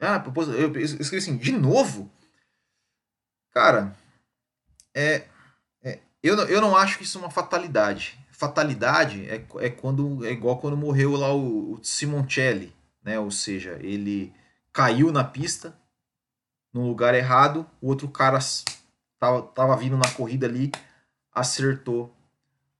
ah, 0.00 0.22
eu 0.58 0.76
escrevi 0.76 1.16
assim, 1.16 1.36
de 1.36 1.52
novo? 1.52 2.10
Cara, 3.50 3.96
é, 4.94 5.26
é, 5.82 6.00
eu, 6.22 6.36
eu 6.48 6.60
não 6.60 6.76
acho 6.76 6.98
que 6.98 7.04
isso 7.04 7.18
é 7.18 7.20
uma 7.22 7.30
fatalidade. 7.30 8.18
Fatalidade 8.36 9.28
é, 9.28 9.44
é 9.60 9.70
quando 9.70 10.24
é 10.24 10.30
igual 10.30 10.58
quando 10.58 10.76
morreu 10.76 11.12
lá 11.12 11.32
o, 11.32 11.74
o 11.74 11.84
Simoncelli, 11.84 12.74
né? 13.02 13.18
Ou 13.18 13.30
seja, 13.30 13.78
ele 13.80 14.32
caiu 14.72 15.12
na 15.12 15.24
pista 15.24 15.76
no 16.72 16.86
lugar 16.88 17.14
errado, 17.14 17.66
o 17.80 17.88
outro 17.88 18.08
cara 18.08 18.38
tava, 19.18 19.42
tava 19.42 19.76
vindo 19.76 19.96
na 19.96 20.10
corrida 20.10 20.46
ali, 20.46 20.72
acertou 21.32 22.12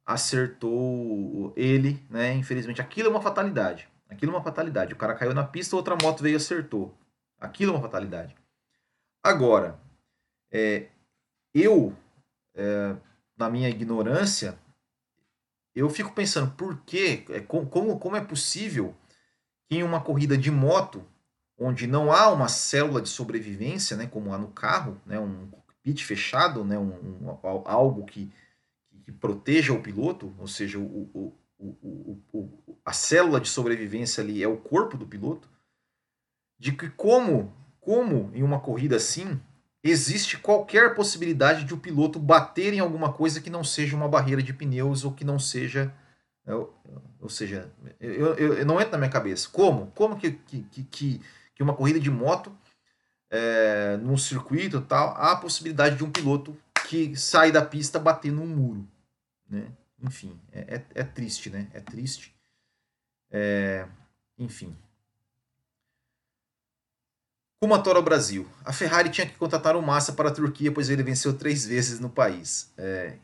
acertou 0.04 1.52
ele, 1.56 2.04
né? 2.10 2.34
Infelizmente, 2.34 2.80
aquilo 2.80 3.08
é 3.08 3.10
uma 3.10 3.22
fatalidade. 3.22 3.88
Aquilo 4.08 4.32
é 4.32 4.36
uma 4.36 4.44
fatalidade. 4.44 4.92
O 4.92 4.96
cara 4.96 5.14
caiu 5.14 5.32
na 5.32 5.44
pista, 5.44 5.76
outra 5.76 5.96
moto 6.00 6.22
veio 6.22 6.34
e 6.34 6.36
acertou. 6.36 6.96
Aquilo 7.40 7.72
é 7.72 7.76
uma 7.76 7.82
fatalidade. 7.82 8.36
Agora, 9.22 9.80
é, 10.50 10.88
eu, 11.54 11.96
é, 12.54 12.94
na 13.36 13.48
minha 13.48 13.68
ignorância, 13.68 14.58
eu 15.74 15.88
fico 15.90 16.12
pensando 16.12 16.52
por 16.52 16.78
que, 16.82 17.24
é, 17.30 17.40
como, 17.40 17.98
como 17.98 18.16
é 18.16 18.20
possível 18.20 18.94
que 19.68 19.76
em 19.76 19.82
uma 19.82 20.00
corrida 20.00 20.36
de 20.36 20.50
moto, 20.50 21.04
onde 21.58 21.86
não 21.86 22.12
há 22.12 22.30
uma 22.30 22.48
célula 22.48 23.00
de 23.00 23.08
sobrevivência, 23.08 23.96
né, 23.96 24.06
como 24.06 24.32
há 24.32 24.38
no 24.38 24.48
carro, 24.48 25.00
né, 25.06 25.18
um 25.18 25.48
cockpit 25.48 26.04
fechado, 26.04 26.64
né, 26.64 26.78
um, 26.78 27.26
um 27.26 27.38
algo 27.64 28.04
que 28.04 28.32
que 29.04 29.12
proteja 29.12 29.72
o 29.72 29.82
piloto, 29.82 30.34
ou 30.38 30.48
seja, 30.48 30.78
o, 30.78 31.10
o, 31.12 31.38
o, 31.58 32.22
o, 32.32 32.78
a 32.84 32.92
célula 32.92 33.38
de 33.38 33.48
sobrevivência 33.48 34.22
ali 34.22 34.42
é 34.42 34.48
o 34.48 34.56
corpo 34.56 34.96
do 34.96 35.06
piloto, 35.06 35.48
de 36.58 36.72
que 36.72 36.88
como, 36.88 37.54
como 37.80 38.30
em 38.34 38.42
uma 38.42 38.60
corrida 38.60 38.96
assim, 38.96 39.38
existe 39.84 40.38
qualquer 40.38 40.94
possibilidade 40.94 41.64
de 41.64 41.74
o 41.74 41.78
piloto 41.78 42.18
bater 42.18 42.72
em 42.72 42.80
alguma 42.80 43.12
coisa 43.12 43.40
que 43.40 43.50
não 43.50 43.62
seja 43.62 43.94
uma 43.94 44.08
barreira 44.08 44.42
de 44.42 44.54
pneus 44.54 45.04
ou 45.04 45.12
que 45.12 45.24
não 45.24 45.38
seja. 45.38 45.92
Ou, 46.46 46.74
ou 47.20 47.28
seja, 47.28 47.70
eu, 48.00 48.34
eu, 48.34 48.54
eu, 48.54 48.66
não 48.66 48.80
entra 48.80 48.92
na 48.92 48.98
minha 48.98 49.10
cabeça. 49.10 49.48
Como? 49.50 49.92
Como 49.94 50.18
que, 50.18 50.32
que, 50.32 50.62
que, 50.84 51.20
que 51.54 51.62
uma 51.62 51.74
corrida 51.74 52.00
de 52.00 52.10
moto, 52.10 52.56
é, 53.30 53.98
num 53.98 54.16
circuito 54.16 54.80
tal, 54.80 55.10
há 55.10 55.32
a 55.32 55.36
possibilidade 55.36 55.96
de 55.96 56.04
um 56.04 56.10
piloto 56.10 56.56
que 56.88 57.14
sai 57.14 57.52
da 57.52 57.64
pista 57.64 57.98
bater 57.98 58.32
num 58.32 58.46
muro? 58.46 58.88
Né? 59.48 59.66
Enfim, 60.02 60.38
é, 60.52 60.76
é, 60.76 60.84
é, 60.94 61.04
triste, 61.04 61.50
né? 61.50 61.68
É 61.72 61.80
triste. 61.80 62.34
É, 63.30 63.86
enfim. 64.38 64.76
Kumatora 67.64 68.02
Brasil. 68.02 68.46
A 68.62 68.74
Ferrari 68.74 69.08
tinha 69.08 69.26
que 69.26 69.38
contratar 69.38 69.74
o 69.74 69.80
Massa 69.80 70.12
para 70.12 70.28
a 70.28 70.32
Turquia, 70.32 70.70
pois 70.70 70.90
ele 70.90 71.02
venceu 71.02 71.32
três 71.32 71.64
vezes 71.64 71.98
no 71.98 72.10
país. 72.10 72.70
É, 72.76 73.14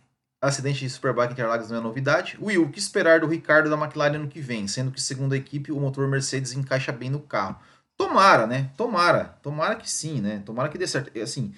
acidente 0.40 0.79
de 0.79 0.88
Superbike 0.88 1.35
Interlagos 1.35 1.68
não 1.68 1.76
é 1.76 1.81
novidade. 1.83 2.38
Will, 2.40 2.62
o 2.62 2.70
que 2.70 2.79
esperar 2.79 3.20
do 3.20 3.26
Ricardo 3.26 3.68
da 3.68 3.76
McLaren 3.76 4.16
no 4.16 4.29
que 4.29 4.40
vem? 4.40 4.66
Sendo 4.66 4.92
que, 4.92 5.03
segundo 5.03 5.35
a 5.35 5.37
equipe, 5.37 5.70
o 5.70 5.79
motor 5.79 6.09
Mercedes 6.09 6.55
encaixa 6.55 6.90
bem 6.90 7.11
no 7.11 7.20
carro. 7.20 7.61
Tomara, 7.98 8.46
né? 8.46 8.70
Tomara. 8.79 9.24
Tomara 9.42 9.76
que 9.76 9.90
sim, 9.90 10.22
né? 10.22 10.42
Tomara 10.42 10.70
que 10.70 10.79
dê 10.79 10.87
certo. 10.87 11.11
Assim, 11.20 11.55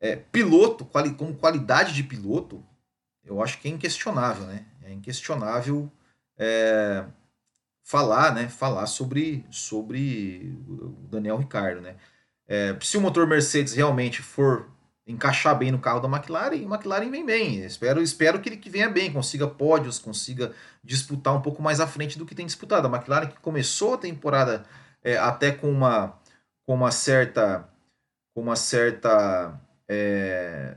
é, 0.00 0.16
piloto, 0.16 0.86
quali, 0.86 1.12
como 1.12 1.34
qualidade 1.34 1.92
de 1.92 2.02
piloto, 2.02 2.64
eu 3.22 3.42
acho 3.42 3.60
que 3.60 3.68
é 3.68 3.70
inquestionável, 3.70 4.46
né? 4.46 4.64
É 4.80 4.90
inquestionável 4.90 5.92
é, 6.38 7.04
falar, 7.84 8.34
né? 8.34 8.48
Falar 8.48 8.86
sobre, 8.86 9.44
sobre 9.50 10.58
o 10.66 11.08
Daniel 11.10 11.36
Ricardo, 11.36 11.82
né? 11.82 11.94
É, 12.48 12.76
se 12.80 12.96
o 12.96 13.00
motor 13.00 13.26
Mercedes 13.26 13.74
realmente 13.74 14.22
for 14.22 14.70
encaixar 15.06 15.56
bem 15.58 15.72
no 15.72 15.78
carro 15.78 16.00
da 16.00 16.08
McLaren, 16.08 16.64
a 16.64 16.74
McLaren 16.74 17.10
vem 17.10 17.24
bem. 17.24 17.64
Espero, 17.64 18.02
espero 18.02 18.40
que 18.40 18.48
ele 18.48 18.56
que 18.56 18.70
venha 18.70 18.88
bem, 18.88 19.12
consiga 19.12 19.46
pódios, 19.46 19.98
consiga 19.98 20.52
disputar 20.82 21.34
um 21.34 21.42
pouco 21.42 21.62
mais 21.62 21.80
à 21.80 21.86
frente 21.86 22.18
do 22.18 22.26
que 22.26 22.34
tem 22.34 22.46
disputado. 22.46 22.86
A 22.86 22.90
McLaren 22.90 23.26
que 23.26 23.40
começou 23.40 23.94
a 23.94 23.98
temporada 23.98 24.64
é, 25.02 25.16
até 25.16 25.50
com 25.50 25.70
uma, 25.70 26.18
com 26.66 26.74
uma 26.74 26.90
certa, 26.90 27.68
com 28.34 28.42
uma 28.42 28.56
certa 28.56 29.60
é, 29.88 30.76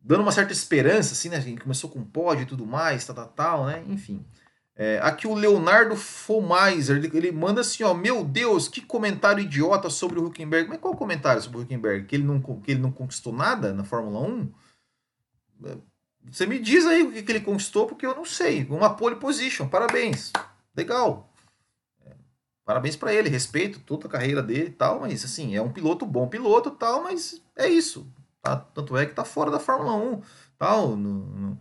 dando 0.00 0.22
uma 0.22 0.32
certa 0.32 0.52
esperança, 0.52 1.12
assim, 1.12 1.28
né? 1.28 1.42
Começou 1.60 1.90
com 1.90 2.02
pódio 2.02 2.42
e 2.42 2.46
tudo 2.46 2.66
mais, 2.66 3.04
tal, 3.04 3.14
tal, 3.14 3.28
tal, 3.28 3.66
né? 3.66 3.84
Enfim. 3.88 4.24
É, 4.80 5.00
aqui 5.02 5.26
o 5.26 5.34
Leonardo 5.34 5.96
Fomizer, 5.96 6.98
ele, 6.98 7.10
ele, 7.12 7.32
manda 7.32 7.62
assim, 7.62 7.82
ó, 7.82 7.92
meu 7.92 8.22
Deus, 8.22 8.68
que 8.68 8.80
comentário 8.80 9.42
idiota 9.42 9.90
sobre 9.90 10.20
o 10.20 10.26
Huckenberg. 10.26 10.68
Mas 10.68 10.78
qual 10.78 10.94
comentário 10.94 11.42
sobre 11.42 11.58
o 11.58 11.62
Huckenberg? 11.62 12.06
Que 12.06 12.14
ele 12.14 12.22
não, 12.22 12.40
que 12.40 12.70
ele 12.70 12.80
não 12.80 12.92
conquistou 12.92 13.32
nada 13.32 13.74
na 13.74 13.82
Fórmula 13.82 14.20
1? 14.20 14.52
É, 15.64 15.76
você 16.30 16.46
me 16.46 16.60
diz 16.60 16.86
aí 16.86 17.02
o 17.02 17.10
que, 17.10 17.24
que 17.24 17.32
ele 17.32 17.40
conquistou, 17.40 17.88
porque 17.88 18.06
eu 18.06 18.14
não 18.14 18.24
sei. 18.24 18.64
Uma 18.70 18.94
pole 18.94 19.16
position, 19.16 19.66
parabéns. 19.66 20.32
Legal. 20.76 21.28
É, 22.06 22.12
parabéns 22.64 22.94
para 22.94 23.12
ele, 23.12 23.28
respeito 23.28 23.80
toda 23.80 24.06
a 24.06 24.10
carreira 24.10 24.44
dele 24.44 24.66
e 24.66 24.70
tal, 24.70 25.00
mas 25.00 25.24
assim, 25.24 25.56
é 25.56 25.60
um 25.60 25.72
piloto 25.72 26.06
bom 26.06 26.28
piloto 26.28 26.70
tal, 26.70 27.02
mas 27.02 27.42
é 27.56 27.66
isso. 27.66 28.06
Tá? 28.40 28.54
Tanto 28.56 28.96
é 28.96 29.06
que 29.06 29.14
tá 29.14 29.24
fora 29.24 29.50
da 29.50 29.58
Fórmula 29.58 29.96
1. 29.96 30.22
Tal, 30.56 30.96
no, 30.96 31.26
no, 31.26 31.60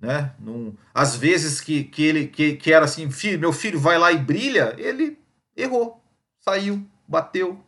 né? 0.00 0.34
Num, 0.38 0.74
às 0.94 1.16
vezes 1.16 1.60
que, 1.60 1.84
que 1.84 2.02
ele 2.02 2.26
que, 2.26 2.56
que 2.56 2.72
era 2.72 2.84
assim, 2.84 3.10
filho, 3.10 3.38
meu 3.38 3.52
filho 3.52 3.78
vai 3.78 3.98
lá 3.98 4.12
e 4.12 4.18
brilha, 4.18 4.74
ele 4.78 5.18
errou, 5.56 6.02
saiu, 6.40 6.86
bateu. 7.06 7.62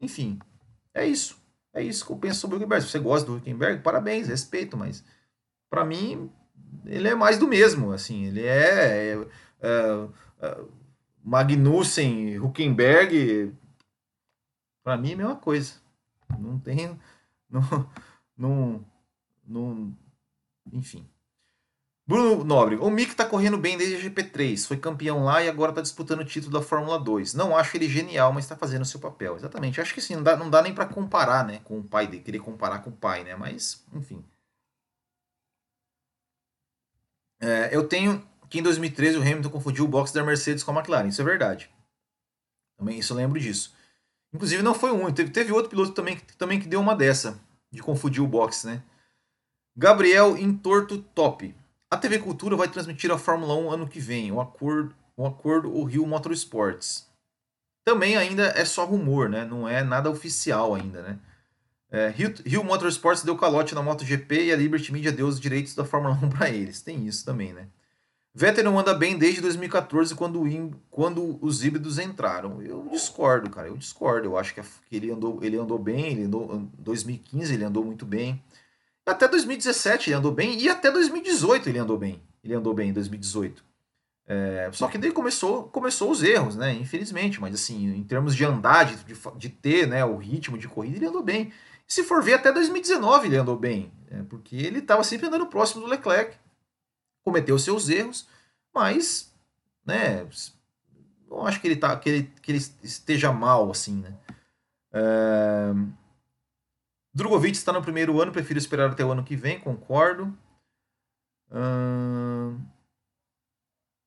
Enfim, 0.00 0.38
é 0.94 1.06
isso. 1.06 1.38
É 1.72 1.82
isso 1.82 2.04
que 2.04 2.12
eu 2.12 2.16
penso 2.16 2.40
sobre 2.40 2.56
o 2.56 2.58
Huckenberg. 2.58 2.84
Se 2.84 2.90
você 2.90 2.98
gosta 2.98 3.26
do 3.26 3.36
Huckenberg, 3.36 3.82
parabéns, 3.82 4.28
respeito, 4.28 4.76
mas 4.76 5.04
para 5.70 5.84
mim 5.84 6.30
ele 6.84 7.08
é 7.08 7.14
mais 7.14 7.38
do 7.38 7.48
mesmo. 7.48 7.92
Assim, 7.92 8.24
ele 8.24 8.44
é, 8.44 9.12
é, 9.12 9.26
é, 9.60 10.08
é 10.42 10.58
Magnussen, 11.22 12.38
Huckenberg, 12.38 13.52
para 14.82 14.96
mim 14.96 15.10
é 15.10 15.14
a 15.14 15.16
mesma 15.16 15.36
coisa. 15.36 15.74
Não 16.38 16.58
tem 16.58 16.98
não, 17.48 17.60
não, 18.36 18.84
não, 19.46 19.96
enfim. 20.72 21.08
Bruno 22.08 22.42
Nobre, 22.42 22.76
o 22.76 22.88
Mick 22.88 23.14
tá 23.14 23.26
correndo 23.26 23.58
bem 23.58 23.76
desde 23.76 23.96
a 23.96 24.10
GP3, 24.10 24.66
foi 24.66 24.78
campeão 24.78 25.24
lá 25.24 25.42
e 25.42 25.48
agora 25.48 25.74
tá 25.74 25.82
disputando 25.82 26.20
o 26.20 26.24
título 26.24 26.58
da 26.58 26.62
Fórmula 26.62 26.98
2. 26.98 27.34
Não 27.34 27.54
acho 27.54 27.76
ele 27.76 27.86
genial, 27.86 28.32
mas 28.32 28.46
tá 28.46 28.56
fazendo 28.56 28.80
o 28.80 28.86
seu 28.86 28.98
papel. 28.98 29.36
Exatamente. 29.36 29.78
Acho 29.78 29.92
que 29.92 30.00
sim, 30.00 30.16
não 30.16 30.22
dá, 30.22 30.34
não 30.34 30.48
dá 30.48 30.62
nem 30.62 30.74
para 30.74 30.86
comparar, 30.86 31.44
né, 31.46 31.60
com 31.64 31.78
o 31.78 31.84
pai 31.84 32.06
dele, 32.06 32.22
querer 32.22 32.38
comparar 32.38 32.78
com 32.78 32.88
o 32.88 32.96
pai, 32.96 33.24
né, 33.24 33.36
mas, 33.36 33.84
enfim. 33.92 34.24
É, 37.42 37.76
eu 37.76 37.86
tenho 37.86 38.26
que 38.48 38.58
em 38.58 38.62
2013 38.62 39.18
o 39.18 39.20
Hamilton 39.20 39.50
confundiu 39.50 39.84
o 39.84 39.88
box 39.88 40.10
da 40.10 40.24
Mercedes 40.24 40.64
com 40.64 40.70
a 40.70 40.74
McLaren, 40.74 41.08
isso 41.08 41.20
é 41.20 41.24
verdade. 41.24 41.70
Também 42.78 42.98
isso 42.98 43.12
eu 43.12 43.18
lembro 43.18 43.38
disso. 43.38 43.76
Inclusive 44.32 44.62
não 44.62 44.72
foi 44.72 44.92
um, 44.92 45.12
teve, 45.12 45.30
teve 45.30 45.52
outro 45.52 45.68
piloto 45.68 45.92
também 45.92 46.16
que, 46.16 46.36
também 46.38 46.58
que 46.58 46.66
deu 46.66 46.80
uma 46.80 46.96
dessa. 46.96 47.38
de 47.70 47.82
confundir 47.82 48.22
o 48.22 48.26
box, 48.26 48.66
né? 48.66 48.82
Gabriel 49.76 50.38
Entorto 50.38 51.02
Top. 51.02 51.54
A 51.90 51.96
TV 51.96 52.18
Cultura 52.18 52.54
vai 52.54 52.68
transmitir 52.68 53.10
a 53.10 53.16
Fórmula 53.16 53.54
1 53.54 53.70
ano 53.70 53.88
que 53.88 53.98
vem, 53.98 54.30
o 54.30 54.40
acordo, 54.40 54.94
o 55.16 55.26
acordo 55.26 55.74
o 55.74 55.84
Rio 55.84 56.06
Motorsports. 56.06 57.08
Também 57.82 58.14
ainda 58.14 58.48
é 58.48 58.64
só 58.66 58.84
rumor, 58.84 59.30
né? 59.30 59.46
Não 59.46 59.66
é 59.66 59.82
nada 59.82 60.10
oficial 60.10 60.74
ainda, 60.74 61.00
né? 61.00 61.18
É, 61.90 62.08
Rio, 62.10 62.34
Rio 62.44 62.62
Motorsports 62.62 63.22
deu 63.22 63.34
calote 63.38 63.74
na 63.74 63.82
MotoGP 63.82 64.44
e 64.44 64.52
a 64.52 64.56
Liberty 64.56 64.92
Media 64.92 65.10
deu 65.10 65.26
os 65.26 65.40
direitos 65.40 65.74
da 65.74 65.84
Fórmula 65.84 66.14
1 66.22 66.28
para 66.28 66.50
eles. 66.50 66.82
Tem 66.82 67.06
isso 67.06 67.24
também, 67.24 67.54
né? 67.54 67.68
Vettel 68.34 68.62
não 68.62 68.78
anda 68.78 68.92
bem 68.92 69.18
desde 69.18 69.40
2014, 69.40 70.14
quando, 70.14 70.44
quando 70.90 71.38
os 71.40 71.64
híbridos 71.64 71.98
entraram. 71.98 72.62
Eu 72.62 72.86
discordo, 72.92 73.48
cara. 73.48 73.68
Eu 73.68 73.76
discordo. 73.76 74.28
Eu 74.28 74.36
acho 74.36 74.54
que 74.54 74.60
ele 74.92 75.10
andou, 75.10 75.42
ele 75.42 75.56
andou 75.56 75.78
bem. 75.78 76.12
Ele 76.12 76.24
andou, 76.24 76.68
2015 76.78 77.54
ele 77.54 77.64
andou 77.64 77.84
muito 77.84 78.04
bem. 78.04 78.40
Até 79.10 79.28
2017 79.28 80.10
ele 80.10 80.16
andou 80.16 80.32
bem. 80.32 80.58
E 80.60 80.68
até 80.68 80.90
2018 80.90 81.68
ele 81.68 81.78
andou 81.78 81.98
bem. 81.98 82.22
Ele 82.42 82.54
andou 82.54 82.74
bem 82.74 82.90
em 82.90 82.92
2018. 82.92 83.64
É, 84.26 84.68
só 84.72 84.88
que 84.88 84.98
daí 84.98 85.10
começou, 85.10 85.64
começou 85.64 86.10
os 86.10 86.22
erros, 86.22 86.56
né? 86.56 86.72
Infelizmente. 86.74 87.40
Mas 87.40 87.54
assim, 87.54 87.94
em 87.94 88.04
termos 88.04 88.34
de 88.34 88.44
andar, 88.44 88.84
de, 88.84 88.96
de 89.36 89.48
ter 89.48 89.86
né, 89.86 90.04
o 90.04 90.16
ritmo 90.16 90.58
de 90.58 90.68
corrida, 90.68 90.96
ele 90.96 91.06
andou 91.06 91.22
bem. 91.22 91.52
Se 91.86 92.04
for 92.04 92.22
ver, 92.22 92.34
até 92.34 92.52
2019 92.52 93.28
ele 93.28 93.36
andou 93.36 93.56
bem. 93.56 93.90
É, 94.10 94.22
porque 94.22 94.56
ele 94.56 94.78
estava 94.78 95.02
sempre 95.04 95.26
andando 95.26 95.46
próximo 95.46 95.82
do 95.82 95.88
Leclerc 95.88 96.36
cometeu 97.28 97.58
seus 97.58 97.88
erros, 97.90 98.26
mas, 98.74 99.30
né, 99.84 100.26
não 101.30 101.46
acho 101.46 101.60
que 101.60 101.68
ele, 101.68 101.76
tá, 101.76 101.94
que 101.96 102.08
ele, 102.08 102.32
que 102.40 102.52
ele 102.52 102.64
esteja 102.82 103.30
mal, 103.32 103.70
assim, 103.70 103.96
né. 103.96 104.14
É... 104.92 105.74
Drogovic 107.18 107.56
está 107.56 107.72
no 107.72 107.82
primeiro 107.82 108.20
ano, 108.22 108.30
prefiro 108.30 108.60
esperar 108.60 108.88
até 108.88 109.04
o 109.04 109.10
ano 109.10 109.24
que 109.24 109.34
vem, 109.34 109.58
concordo. 109.58 110.32
Uh... 111.50 112.56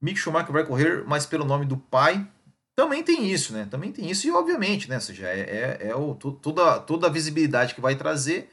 Mick 0.02 0.18
Schumacher 0.18 0.54
vai 0.54 0.66
correr, 0.66 1.04
mas 1.06 1.26
pelo 1.26 1.44
nome 1.44 1.66
do 1.66 1.76
pai. 1.76 2.26
Também 2.74 3.04
tem 3.04 3.30
isso, 3.30 3.52
né? 3.52 3.68
Também 3.70 3.92
tem 3.92 4.10
isso, 4.10 4.26
e 4.26 4.32
obviamente, 4.32 4.90
né? 4.90 4.96
Ou 4.96 5.02
seja, 5.02 5.28
é, 5.28 5.40
é, 5.42 5.88
é 5.90 5.96
o, 5.96 6.16
toda, 6.16 6.80
toda 6.80 7.08
a 7.08 7.10
visibilidade 7.10 7.76
que 7.76 7.82
vai 7.82 7.98
trazer 7.98 8.50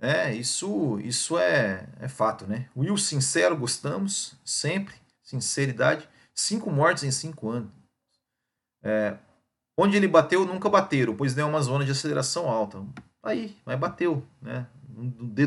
é, 0.00 0.32
isso, 0.32 1.00
isso 1.00 1.36
é, 1.36 1.88
é 2.00 2.06
fato, 2.06 2.46
né? 2.46 2.68
Will 2.76 2.96
sincero, 2.96 3.56
gostamos, 3.56 4.36
sempre, 4.44 4.94
sinceridade. 5.24 6.08
Cinco 6.32 6.70
mortes 6.70 7.02
em 7.02 7.10
cinco 7.10 7.50
anos. 7.50 7.72
É, 8.80 9.16
onde 9.76 9.96
ele 9.96 10.06
bateu, 10.06 10.46
nunca 10.46 10.68
bateram, 10.68 11.16
pois 11.16 11.34
não 11.34 11.42
é 11.42 11.46
uma 11.46 11.62
zona 11.62 11.84
de 11.84 11.90
aceleração 11.90 12.48
alta. 12.48 12.80
Aí, 13.22 13.56
mas 13.64 13.78
bateu, 13.78 14.26
né? 14.40 14.66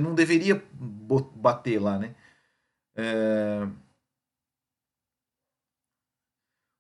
Não 0.02 0.16
deveria 0.16 0.64
bater 0.74 1.80
lá, 1.80 2.00
né? 2.00 2.16
É, 2.96 3.68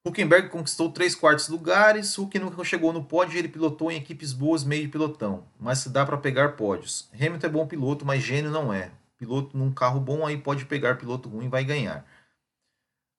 Huckenberg 0.05 0.49
conquistou 0.49 0.91
três 0.91 1.15
quartos 1.15 1.49
lugares. 1.49 2.15
Huck 2.15 2.37
nunca 2.37 2.63
chegou 2.63 2.93
no 2.93 3.03
pódio 3.03 3.39
ele 3.39 3.47
pilotou 3.47 3.91
em 3.91 3.97
equipes 3.97 4.31
boas, 4.33 4.63
meio 4.63 4.83
de 4.83 4.89
pilotão. 4.89 5.45
Mas 5.59 5.79
se 5.79 5.89
dá 5.89 6.05
para 6.05 6.15
pegar 6.15 6.49
pódios. 6.49 7.09
Hamilton 7.13 7.47
é 7.47 7.49
bom 7.49 7.65
piloto, 7.65 8.05
mas 8.05 8.21
gênio 8.21 8.51
não 8.51 8.71
é. 8.71 8.91
Piloto 9.17 9.57
num 9.57 9.73
carro 9.73 9.99
bom 9.99 10.25
aí 10.25 10.37
pode 10.37 10.65
pegar 10.65 10.97
piloto 10.97 11.27
ruim 11.27 11.45
e 11.45 11.49
vai 11.49 11.63
ganhar. 11.63 12.05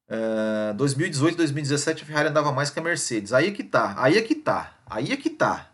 Uh, 0.09 0.73
2018, 0.75 1.37
2017 1.37 2.05
a 2.05 2.07
Ferrari 2.07 2.29
andava 2.29 2.53
mais 2.53 2.71
que 2.71 2.79
a 2.79 2.83
Mercedes. 2.83 3.33
Aí 3.33 3.49
é 3.49 3.51
que 3.51 3.65
tá. 3.65 3.95
Aí 3.99 4.17
é 4.17 4.23
que 4.23 4.37
tá. 4.37 4.77
Aí 4.87 5.11
é 5.11 5.17
que 5.17 5.31
tá. 5.31 5.73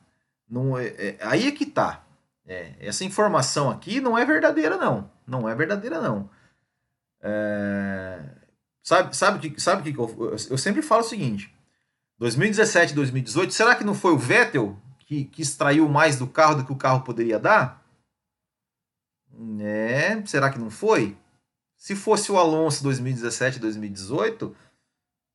Não 0.52 0.76
é, 0.76 0.86
é 0.86 1.18
aí 1.22 1.48
é 1.48 1.52
que 1.52 1.64
tá. 1.64 2.04
É, 2.46 2.74
essa 2.80 3.04
informação 3.04 3.70
aqui 3.70 4.00
não 4.00 4.18
é 4.18 4.24
verdadeira 4.24 4.76
não. 4.76 5.10
Não 5.26 5.48
é 5.48 5.54
verdadeira 5.54 6.00
não. 6.00 6.28
É, 7.22 8.18
Sabe, 8.82 9.16
sabe 9.16 9.50
que, 9.50 9.60
sabe 9.60 9.92
que 9.92 9.98
eu, 9.98 10.36
eu 10.50 10.58
sempre 10.58 10.82
falo 10.82 11.02
o 11.02 11.08
seguinte: 11.08 11.54
2017, 12.18 12.94
2018, 12.94 13.52
será 13.52 13.76
que 13.76 13.84
não 13.84 13.94
foi 13.94 14.12
o 14.12 14.18
Vettel 14.18 14.76
que, 14.98 15.24
que 15.24 15.42
extraiu 15.42 15.88
mais 15.88 16.18
do 16.18 16.26
carro 16.26 16.56
do 16.56 16.64
que 16.64 16.72
o 16.72 16.76
carro 16.76 17.02
poderia 17.02 17.38
dar? 17.38 17.80
É, 19.60 20.20
será 20.26 20.50
que 20.50 20.58
não 20.58 20.68
foi? 20.68 21.16
Se 21.76 21.94
fosse 21.94 22.30
o 22.30 22.38
Alonso 22.38 22.82
2017, 22.82 23.58
2018, 23.60 24.54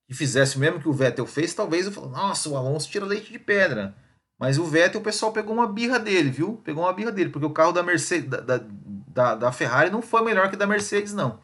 que 0.08 0.14
fizesse 0.14 0.58
o 0.58 0.60
mesmo 0.60 0.80
que 0.80 0.88
o 0.88 0.94
Vettel 0.94 1.26
fez, 1.26 1.54
talvez 1.54 1.86
eu 1.86 1.92
falo, 1.92 2.10
nossa, 2.10 2.50
o 2.50 2.56
Alonso 2.56 2.90
tira 2.90 3.06
leite 3.06 3.32
de 3.32 3.40
pedra. 3.40 3.96
Mas 4.40 4.58
o 4.58 4.66
Vettel, 4.66 5.02
o 5.02 5.04
pessoal 5.04 5.32
pegou 5.32 5.54
uma 5.54 5.68
birra 5.68 6.00
dele, 6.00 6.30
viu? 6.30 6.62
Pegou 6.64 6.84
uma 6.84 6.94
birra 6.94 7.12
dele, 7.12 7.30
porque 7.30 7.46
o 7.46 7.52
carro 7.52 7.72
da 7.72 7.82
Mercedes, 7.82 8.30
da, 8.30 8.40
da, 8.40 9.36
da, 9.36 9.52
Ferrari 9.52 9.90
não 9.90 10.02
foi 10.02 10.24
melhor 10.24 10.50
que 10.50 10.56
da 10.56 10.68
Mercedes, 10.68 11.14
não 11.14 11.40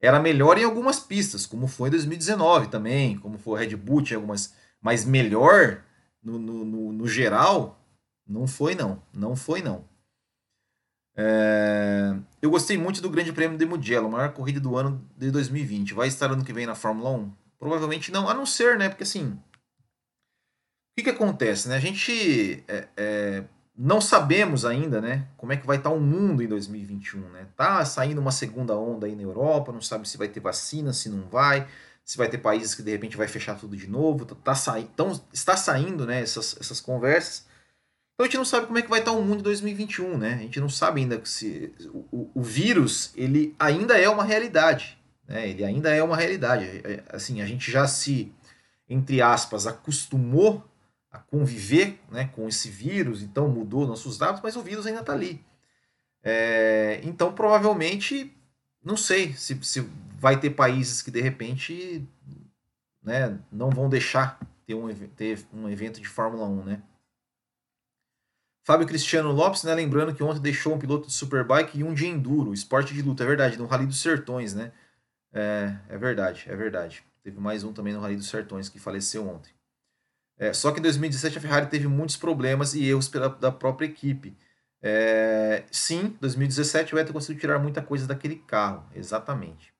era 0.00 0.20
melhor 0.20 0.58
em 0.58 0.64
algumas 0.64 1.00
pistas, 1.00 1.46
como 1.46 1.66
foi 1.66 1.88
em 1.88 1.92
2019 1.92 2.68
também, 2.68 3.18
como 3.18 3.38
foi 3.38 3.52
o 3.52 3.56
Red 3.56 3.76
Bull 3.76 4.02
em 4.02 4.14
algumas, 4.14 4.54
mas 4.80 5.04
melhor 5.04 5.82
no, 6.22 6.38
no, 6.38 6.64
no, 6.64 6.92
no, 6.92 7.08
geral, 7.08 7.80
não 8.26 8.46
foi 8.46 8.74
não, 8.74 9.02
não 9.12 9.34
foi 9.34 9.62
não. 9.62 9.84
É... 11.16 12.14
Eu 12.42 12.50
gostei 12.50 12.76
muito 12.76 13.00
do 13.00 13.08
Grande 13.08 13.32
Prêmio 13.32 13.56
de 13.56 13.64
Mugello, 13.64 14.06
a 14.06 14.10
maior 14.10 14.32
corrida 14.32 14.60
do 14.60 14.76
ano 14.76 15.02
de 15.16 15.30
2020. 15.30 15.94
Vai 15.94 16.08
estar 16.08 16.30
ano 16.30 16.44
que 16.44 16.52
vem 16.52 16.66
na 16.66 16.74
Fórmula 16.74 17.10
1? 17.10 17.32
Provavelmente 17.58 18.12
não, 18.12 18.28
a 18.28 18.34
não 18.34 18.44
ser, 18.44 18.78
né? 18.78 18.90
Porque 18.90 19.02
assim, 19.02 19.38
que, 20.96 21.02
que 21.02 21.10
acontece, 21.10 21.68
né? 21.68 21.76
A 21.76 21.80
gente 21.80 22.64
é, 22.66 22.88
é, 22.96 23.44
não 23.76 24.00
sabemos 24.00 24.64
ainda, 24.64 25.00
né, 25.00 25.28
como 25.36 25.52
é 25.52 25.56
que 25.56 25.66
vai 25.66 25.76
estar 25.76 25.90
o 25.90 26.00
mundo 26.00 26.42
em 26.42 26.48
2021, 26.48 27.20
né? 27.28 27.46
Tá 27.54 27.84
saindo 27.84 28.18
uma 28.20 28.32
segunda 28.32 28.74
onda 28.76 29.06
aí 29.06 29.14
na 29.14 29.22
Europa, 29.22 29.72
não 29.72 29.82
sabe 29.82 30.08
se 30.08 30.16
vai 30.16 30.28
ter 30.28 30.40
vacina, 30.40 30.94
se 30.94 31.10
não 31.10 31.28
vai, 31.28 31.68
se 32.02 32.16
vai 32.16 32.28
ter 32.28 32.38
países 32.38 32.74
que 32.74 32.82
de 32.82 32.90
repente 32.90 33.16
vai 33.16 33.28
fechar 33.28 33.58
tudo 33.58 33.76
de 33.76 33.86
novo, 33.86 34.24
tá, 34.24 34.34
tá 34.34 34.54
sa... 34.54 34.80
então, 34.80 35.20
está 35.32 35.54
saindo, 35.54 36.06
né, 36.06 36.22
essas, 36.22 36.56
essas 36.58 36.80
conversas. 36.80 37.46
Então 38.14 38.24
a 38.24 38.28
gente 38.28 38.38
não 38.38 38.46
sabe 38.46 38.66
como 38.66 38.78
é 38.78 38.82
que 38.82 38.88
vai 38.88 39.00
estar 39.00 39.12
o 39.12 39.22
mundo 39.22 39.40
em 39.40 39.42
2021, 39.42 40.16
né? 40.16 40.32
A 40.32 40.38
gente 40.38 40.58
não 40.58 40.70
sabe 40.70 41.02
ainda 41.02 41.20
se 41.26 41.74
o, 42.10 42.30
o 42.34 42.42
vírus, 42.42 43.12
ele 43.14 43.54
ainda 43.58 43.98
é 43.98 44.08
uma 44.08 44.24
realidade, 44.24 44.98
né? 45.28 45.46
Ele 45.46 45.62
ainda 45.62 45.94
é 45.94 46.02
uma 46.02 46.16
realidade. 46.16 46.64
É, 46.64 47.02
assim, 47.10 47.42
a 47.42 47.46
gente 47.46 47.70
já 47.70 47.86
se 47.86 48.32
entre 48.88 49.20
aspas 49.20 49.66
acostumou 49.66 50.64
a 51.16 51.18
conviver 51.18 51.98
né, 52.10 52.30
com 52.34 52.46
esse 52.46 52.68
vírus, 52.68 53.22
então 53.22 53.48
mudou 53.48 53.86
nossos 53.86 54.18
dados, 54.18 54.40
mas 54.42 54.54
o 54.54 54.62
vírus 54.62 54.86
ainda 54.86 55.00
está 55.00 55.12
ali. 55.12 55.42
É, 56.22 57.00
então, 57.04 57.32
provavelmente, 57.32 58.36
não 58.84 58.96
sei 58.96 59.32
se, 59.32 59.58
se 59.64 59.80
vai 60.18 60.38
ter 60.38 60.50
países 60.50 61.00
que 61.00 61.10
de 61.10 61.20
repente 61.20 62.06
né, 63.02 63.38
não 63.50 63.70
vão 63.70 63.88
deixar 63.88 64.38
ter 64.66 64.74
um, 64.74 64.92
ter 65.16 65.46
um 65.52 65.68
evento 65.68 66.00
de 66.00 66.08
Fórmula 66.08 66.46
1, 66.46 66.64
né? 66.64 66.82
Fábio 68.64 68.86
Cristiano 68.86 69.30
Lopes, 69.30 69.62
né, 69.62 69.72
lembrando 69.72 70.12
que 70.12 70.24
ontem 70.24 70.40
deixou 70.40 70.74
um 70.74 70.78
piloto 70.78 71.06
de 71.06 71.12
Superbike 71.12 71.78
e 71.78 71.84
um 71.84 71.94
de 71.94 72.04
Enduro, 72.04 72.52
esporte 72.52 72.92
de 72.92 73.00
luta, 73.00 73.22
é 73.22 73.26
verdade, 73.26 73.56
no 73.56 73.66
Rally 73.66 73.86
dos 73.86 74.02
Sertões, 74.02 74.54
né? 74.54 74.72
É, 75.32 75.76
é 75.88 75.96
verdade, 75.96 76.44
é 76.48 76.56
verdade. 76.56 77.04
Teve 77.22 77.38
mais 77.38 77.62
um 77.62 77.72
também 77.72 77.94
no 77.94 78.00
Rally 78.00 78.16
dos 78.16 78.28
Sertões 78.28 78.68
que 78.68 78.80
faleceu 78.80 79.26
ontem. 79.28 79.55
É, 80.38 80.52
só 80.52 80.70
que 80.70 80.78
em 80.78 80.82
2017 80.82 81.38
a 81.38 81.40
Ferrari 81.40 81.66
teve 81.66 81.88
muitos 81.88 82.16
problemas 82.16 82.74
e 82.74 82.84
erros 82.84 83.08
pela, 83.08 83.28
da 83.28 83.50
própria 83.50 83.86
equipe. 83.86 84.36
É, 84.82 85.64
sim, 85.70 86.16
2017 86.20 86.92
o 86.92 86.96
Vettel 86.96 87.12
conseguiu 87.12 87.40
tirar 87.40 87.58
muita 87.58 87.80
coisa 87.80 88.06
daquele 88.06 88.36
carro, 88.36 88.84
exatamente. 88.94 89.72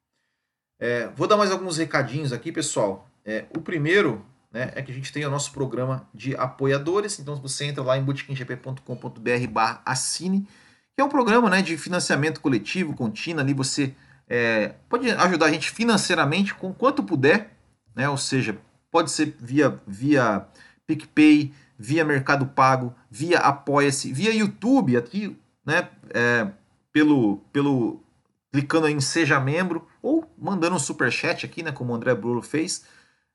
É, 0.79 1.09
vou 1.09 1.27
dar 1.27 1.37
mais 1.37 1.51
alguns 1.51 1.77
recadinhos 1.77 2.33
aqui, 2.33 2.51
pessoal. 2.51 3.09
É, 3.25 3.45
o 3.57 3.61
primeiro 3.61 4.25
né, 4.53 4.73
é 4.75 4.83
que 4.83 4.91
a 4.91 4.95
gente 4.95 5.13
tem 5.13 5.25
o 5.25 5.31
nosso 5.31 5.53
programa 5.53 6.09
de 6.15 6.35
apoiadores. 6.37 7.19
Então, 7.19 7.37
você 7.37 7.67
entra 7.67 7.83
lá 7.83 7.99
em 7.99 8.03
botequimgp.com.br 8.03 9.47
barra 9.51 9.83
assine, 9.85 10.49
que 10.95 11.01
é 11.01 11.05
um 11.05 11.09
programa 11.09 11.51
né, 11.51 11.63
de 11.63 11.77
financiamento 11.77 12.41
coletivo, 12.41 12.95
contínuo. 12.95 13.41
Ali 13.41 13.53
você 13.53 13.95
é, 14.29 14.75
pode 14.89 15.11
ajudar 15.11 15.47
a 15.47 15.53
gente 15.53 15.71
financeiramente 15.71 16.55
com 16.55 16.73
quanto 16.73 17.03
puder, 17.03 17.51
né, 17.95 18.09
ou 18.09 18.17
seja, 18.17 18.59
Pode 18.97 19.11
ser 19.11 19.37
via, 19.39 19.79
via 19.87 20.47
PicPay, 20.87 21.53
via 21.79 22.03
Mercado 22.03 22.47
Pago, 22.47 22.95
via 23.11 23.41
Apoia-se, 23.41 24.11
via 24.11 24.35
YouTube 24.35 24.97
aqui, 24.97 25.39
né? 25.67 25.91
É, 26.15 26.51
pelo, 26.91 27.43
pelo 27.53 28.03
clicando 28.51 28.89
em 28.89 28.99
Seja 28.99 29.39
Membro 29.39 29.87
ou 30.01 30.25
mandando 30.39 30.77
um 30.77 30.79
super 30.79 31.13
chat 31.13 31.45
aqui, 31.45 31.63
né? 31.63 31.73
Como 31.73 31.93
o 31.93 31.95
André 31.95 32.15
Bruno 32.15 32.41
fez. 32.41 32.87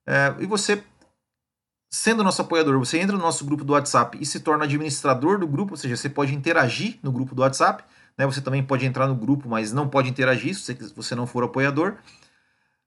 É, 0.04 0.34
e 0.40 0.48
você, 0.48 0.84
sendo 1.92 2.24
nosso 2.24 2.42
apoiador, 2.42 2.80
você 2.80 2.98
entra 2.98 3.16
no 3.16 3.22
nosso 3.22 3.46
grupo 3.46 3.64
do 3.64 3.74
WhatsApp 3.74 4.18
e 4.20 4.26
se 4.26 4.40
torna 4.40 4.64
administrador 4.64 5.38
do 5.38 5.46
grupo, 5.46 5.74
ou 5.74 5.78
seja, 5.78 5.96
você 5.96 6.10
pode 6.10 6.34
interagir 6.34 6.98
no 7.04 7.12
grupo 7.12 7.36
do 7.36 7.44
WhatsApp. 7.44 7.84
Né? 8.18 8.26
Você 8.26 8.42
também 8.42 8.64
pode 8.64 8.84
entrar 8.84 9.06
no 9.06 9.14
grupo, 9.14 9.48
mas 9.48 9.72
não 9.72 9.88
pode 9.88 10.10
interagir 10.10 10.56
se 10.56 10.74
você 10.96 11.14
não 11.14 11.28
for 11.28 11.44
apoiador. 11.44 11.98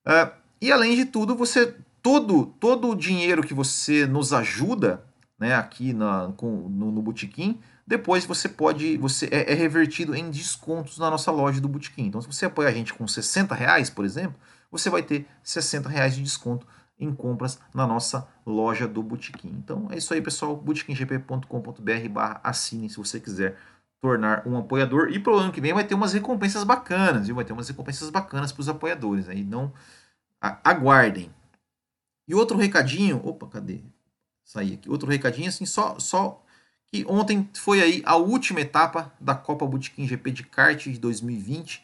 É, 0.04 0.32
e 0.60 0.72
além 0.72 0.96
de 0.96 1.04
tudo, 1.04 1.36
você 1.36 1.76
todo, 2.04 2.44
todo 2.60 2.90
o 2.90 2.94
dinheiro 2.94 3.42
que 3.42 3.54
você 3.54 4.06
nos 4.06 4.34
ajuda 4.34 5.02
né, 5.38 5.54
aqui 5.54 5.94
na, 5.94 6.30
com, 6.36 6.68
no, 6.68 6.92
no 6.92 7.14
depois 7.86 8.26
você 8.26 8.46
pode, 8.46 8.98
você 8.98 9.26
é, 9.32 9.50
é, 9.52 9.54
revertido 9.54 10.14
em 10.14 10.30
descontos 10.30 10.98
na 10.98 11.10
nossa 11.10 11.30
loja 11.30 11.62
do 11.62 11.68
Botequim. 11.68 12.04
Então, 12.04 12.20
se 12.20 12.26
você 12.26 12.44
apoia 12.44 12.68
a 12.68 12.72
gente 12.72 12.92
com 12.92 13.08
60 13.08 13.54
reais, 13.54 13.88
por 13.88 14.04
exemplo, 14.04 14.34
você 14.70 14.90
vai 14.90 15.02
ter 15.02 15.26
60 15.42 15.88
reais 15.88 16.14
de 16.14 16.22
desconto 16.22 16.66
em 16.98 17.10
compras 17.10 17.58
na 17.74 17.86
nossa 17.86 18.28
loja 18.44 18.86
do 18.86 19.02
Botequim. 19.02 19.54
Então 19.64 19.88
é 19.90 19.96
isso 19.96 20.12
aí, 20.12 20.20
pessoal. 20.20 20.54
botequimgp.com.br 20.56 22.08
barra 22.10 22.40
assine 22.44 22.90
se 22.90 22.98
você 22.98 23.18
quiser 23.18 23.56
tornar 23.98 24.46
um 24.46 24.58
apoiador. 24.58 25.08
E 25.10 25.18
pro 25.18 25.38
ano 25.38 25.52
que 25.52 25.60
vem 25.60 25.72
vai 25.72 25.84
ter 25.84 25.94
umas 25.94 26.12
recompensas 26.12 26.64
bacanas? 26.64 27.28
Vai 27.28 27.44
ter 27.44 27.54
umas 27.54 27.68
recompensas 27.68 28.10
bacanas 28.10 28.52
para 28.52 28.60
os 28.60 28.68
apoiadores. 28.68 29.26
Aí 29.26 29.42
não 29.42 29.72
aguardem. 30.40 31.30
E 32.26 32.34
outro 32.34 32.56
recadinho, 32.56 33.20
opa, 33.24 33.46
cadê? 33.46 33.80
Saí 34.44 34.74
aqui. 34.74 34.90
Outro 34.90 35.08
recadinho 35.08 35.48
assim, 35.48 35.66
só 35.66 35.98
só 35.98 36.42
que 36.86 37.04
ontem 37.08 37.48
foi 37.54 37.82
aí 37.82 38.02
a 38.04 38.16
última 38.16 38.60
etapa 38.60 39.12
da 39.20 39.34
Copa 39.34 39.66
Botequim 39.66 40.06
GP 40.06 40.30
de 40.30 40.42
kart 40.44 40.84
de 40.84 40.98
2020. 40.98 41.82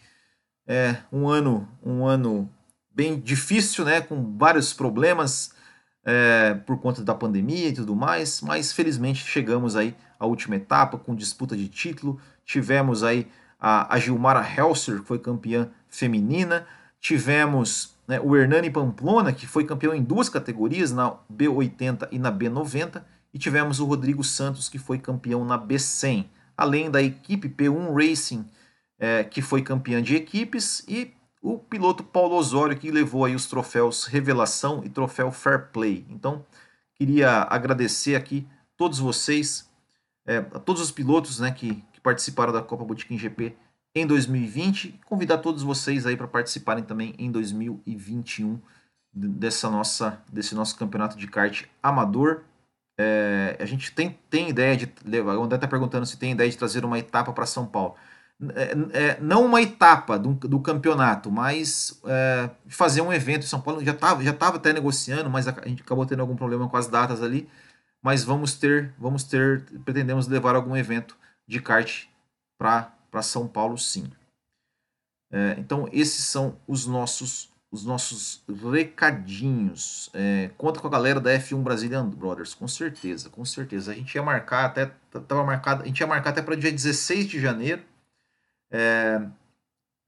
É 0.66 0.98
um 1.12 1.29
ano, 1.29 1.68
um 1.83 2.07
ano 2.07 2.48
bem 2.94 3.18
difícil, 3.18 3.85
né, 3.85 4.00
com 4.00 4.37
vários 4.37 4.72
problemas 4.72 5.53
é, 6.05 6.55
por 6.66 6.79
conta 6.81 7.03
da 7.03 7.14
pandemia 7.14 7.68
e 7.68 7.72
tudo 7.72 7.94
mais, 7.94 8.40
mas 8.40 8.72
felizmente 8.72 9.24
chegamos 9.24 9.76
aí 9.76 9.94
à 10.18 10.26
última 10.26 10.57
etapa 10.57 10.98
com 10.98 11.14
disputa 11.14 11.57
de 11.57 11.68
título. 11.68 12.20
Tivemos 12.44 13.03
aí 13.03 13.26
a, 13.59 13.94
a 13.94 13.98
Gilmara 13.98 14.46
Helser, 14.46 15.00
que 15.00 15.07
foi 15.07 15.18
campeã 15.18 15.70
feminina. 15.88 16.66
Tivemos 17.00 17.94
né, 18.11 18.18
o 18.18 18.37
Hernani 18.37 18.68
Pamplona, 18.68 19.33
que 19.33 19.46
foi 19.46 19.64
campeão 19.64 19.94
em 19.94 20.03
duas 20.03 20.29
categorias, 20.29 20.90
na 20.90 21.14
B80 21.33 22.09
e 22.11 22.18
na 22.18 22.33
B90. 22.33 23.05
E 23.33 23.38
tivemos 23.38 23.79
o 23.79 23.85
Rodrigo 23.85 24.25
Santos, 24.25 24.68
que 24.68 24.81
foi 24.81 24.99
campeão 24.99 25.44
na 25.44 25.57
B100. 25.57 26.27
Além 26.57 26.90
da 26.90 27.01
equipe 27.01 27.49
P1 27.49 27.94
Racing, 27.94 28.44
é, 28.99 29.23
que 29.23 29.40
foi 29.40 29.62
campeã 29.62 30.03
de 30.03 30.16
equipes. 30.16 30.85
E 30.88 31.14
o 31.40 31.57
piloto 31.57 32.03
Paulo 32.03 32.35
Osório, 32.35 32.77
que 32.77 32.90
levou 32.90 33.25
aí 33.25 33.37
os 33.37 33.46
troféus 33.46 34.07
Revelação 34.07 34.83
e 34.85 34.88
troféu 34.88 35.31
Fair 35.31 35.68
Play. 35.73 36.05
Então, 36.11 36.44
queria 36.96 37.46
agradecer 37.49 38.16
aqui 38.16 38.44
todos 38.77 38.99
vocês, 38.99 39.70
é, 40.27 40.38
a 40.38 40.59
todos 40.59 40.83
os 40.83 40.90
pilotos 40.90 41.38
né, 41.38 41.53
que, 41.53 41.77
que 41.92 42.01
participaram 42.01 42.53
da 42.53 42.61
Copa 42.61 42.85
Botequim 42.85 43.16
GP 43.16 43.55
em 43.94 44.07
2020 44.07 44.85
e 44.85 45.00
convidar 45.05 45.38
todos 45.38 45.62
vocês 45.62 46.07
aí 46.07 46.16
para 46.16 46.29
participarem 46.29 46.85
também 46.85 47.14
em 47.18 47.31
2021 47.31 48.61
dessa 49.12 49.68
nossa, 49.68 50.22
desse 50.33 50.55
nosso 50.55 50.76
campeonato 50.76 51.16
de 51.16 51.26
kart 51.26 51.64
amador. 51.83 52.42
É, 52.98 53.57
a 53.59 53.64
gente 53.64 53.92
tem, 53.92 54.18
tem 54.29 54.48
ideia 54.48 54.76
de 54.76 54.92
levar. 55.05 55.37
O 55.37 55.42
André 55.42 55.57
está 55.57 55.66
perguntando 55.66 56.07
se 56.07 56.18
tem 56.18 56.33
ideia 56.33 56.50
de 56.50 56.57
trazer 56.57 56.85
uma 56.85 56.98
etapa 56.98 57.33
para 57.33 57.46
São 57.46 57.66
Paulo 57.66 57.96
é, 58.55 58.72
é, 58.98 59.20
não 59.20 59.44
uma 59.44 59.61
etapa 59.61 60.18
do, 60.18 60.33
do 60.33 60.61
campeonato, 60.61 61.31
mas 61.31 62.00
é, 62.07 62.50
fazer 62.68 63.03
um 63.03 63.12
evento 63.12 63.44
em 63.44 63.46
São 63.46 63.61
Paulo. 63.61 63.85
Já 63.85 63.92
estava 63.92 64.24
já 64.24 64.33
tava 64.33 64.57
até 64.57 64.72
negociando, 64.72 65.29
mas 65.29 65.46
a, 65.46 65.55
a, 65.62 65.68
gente 65.68 65.83
acabou 65.83 66.07
tendo 66.07 66.20
algum 66.20 66.37
problema 66.37 66.68
com 66.68 66.76
as 66.76 66.87
datas 66.87 67.22
ali. 67.22 67.48
Mas 68.03 68.24
vamos 68.24 68.55
ter, 68.55 68.94
vamos 68.98 69.24
ter, 69.24 69.62
pretendemos 69.85 70.26
levar 70.26 70.55
algum 70.57 70.74
evento 70.74 71.16
de 71.46 71.61
kart 71.61 72.07
para 72.59 72.90
São 73.23 73.46
Paulo, 73.46 73.77
sim. 73.79 74.11
É, 75.33 75.57
então 75.59 75.88
esses 75.92 76.25
são 76.25 76.57
os 76.66 76.87
nossos 76.87 77.51
os 77.73 77.85
nossos 77.85 78.42
recadinhos. 78.73 80.11
É, 80.12 80.51
conta 80.59 80.81
com 80.81 80.88
a 80.88 80.90
galera 80.90 81.20
da 81.20 81.31
F1 81.31 81.62
Brazilian 81.62 82.09
Brothers, 82.09 82.53
com 82.53 82.66
certeza, 82.66 83.31
com 83.31 83.44
certeza. 83.44 83.92
A 83.92 83.94
gente 83.94 84.12
ia 84.12 84.23
marcar 84.23 84.64
até 84.64 84.87
tava 85.29 85.44
marcado, 85.44 85.85
a 85.85 85.87
gente 85.87 86.01
ia 86.01 86.07
marcar 86.07 86.31
até 86.31 86.42
para 86.42 86.57
dia 86.57 86.73
16 86.73 87.29
de 87.29 87.40
janeiro 87.40 87.83
é, 88.70 89.20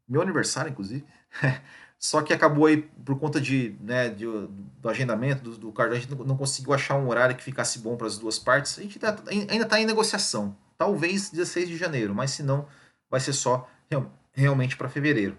meu 0.08 0.22
aniversário, 0.22 0.70
inclusive. 0.70 1.04
Só 1.98 2.20
que 2.20 2.32
acabou 2.32 2.66
aí, 2.66 2.78
por 2.78 3.18
conta 3.18 3.40
de, 3.40 3.76
né, 3.80 4.08
de, 4.08 4.24
do 4.24 4.88
agendamento 4.88 5.42
do, 5.42 5.56
do 5.56 5.72
card, 5.72 5.94
a 5.94 5.98
gente 6.00 6.12
não, 6.12 6.36
conseguiu 6.36 6.72
achar 6.72 6.96
um 6.96 7.08
horário 7.08 7.36
que 7.36 7.44
ficasse 7.44 7.78
bom 7.78 7.96
para 7.96 8.08
as 8.08 8.18
duas 8.18 8.38
partes. 8.38 8.76
A 8.78 8.82
gente 8.82 8.98
tá, 8.98 9.16
ainda 9.28 9.64
está 9.64 9.80
em 9.80 9.86
negociação. 9.86 10.56
Talvez 10.76 11.30
16 11.30 11.68
de 11.68 11.76
janeiro, 11.76 12.12
mas 12.12 12.32
se 12.32 12.42
não, 12.42 12.66
vai 13.12 13.20
ser 13.20 13.34
só 13.34 13.68
real, 13.90 14.10
realmente 14.32 14.74
para 14.74 14.88
fevereiro. 14.88 15.38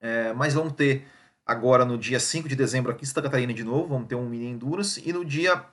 É, 0.00 0.32
mas 0.32 0.54
vamos 0.54 0.72
ter 0.72 1.06
agora 1.44 1.84
no 1.84 1.98
dia 1.98 2.18
5 2.18 2.48
de 2.48 2.56
dezembro 2.56 2.90
aqui 2.90 3.04
em 3.04 3.06
Santa 3.06 3.22
Catarina 3.22 3.52
de 3.52 3.62
novo, 3.62 3.88
vamos 3.88 4.08
ter 4.08 4.14
um 4.14 4.26
mini 4.26 4.46
Endurance. 4.46 5.06
E 5.06 5.12
no 5.12 5.22
dia 5.22 5.66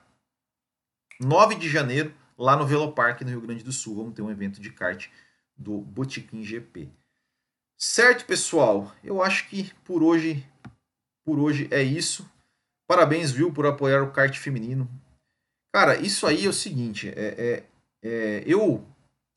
9 1.18 1.54
de 1.54 1.70
janeiro, 1.70 2.14
lá 2.36 2.54
no 2.54 2.66
Velopark, 2.66 3.22
no 3.22 3.30
Rio 3.30 3.40
Grande 3.40 3.64
do 3.64 3.72
Sul, 3.72 3.96
vamos 3.96 4.12
ter 4.12 4.20
um 4.20 4.30
evento 4.30 4.60
de 4.60 4.70
kart 4.70 5.08
do 5.56 5.78
Botequim 5.78 6.44
GP. 6.44 6.90
Certo, 7.78 8.26
pessoal? 8.26 8.94
Eu 9.02 9.22
acho 9.22 9.48
que 9.48 9.72
por 9.84 10.02
hoje, 10.02 10.46
por 11.24 11.38
hoje 11.38 11.66
é 11.70 11.82
isso. 11.82 12.30
Parabéns, 12.86 13.30
viu, 13.30 13.50
por 13.50 13.64
apoiar 13.64 14.02
o 14.02 14.12
kart 14.12 14.36
feminino. 14.36 14.86
Cara, 15.72 15.96
isso 15.96 16.26
aí 16.26 16.44
é 16.44 16.48
o 16.48 16.52
seguinte, 16.52 17.08
é, 17.08 17.12
é, 17.38 17.64
é 18.02 18.42
eu, 18.44 18.84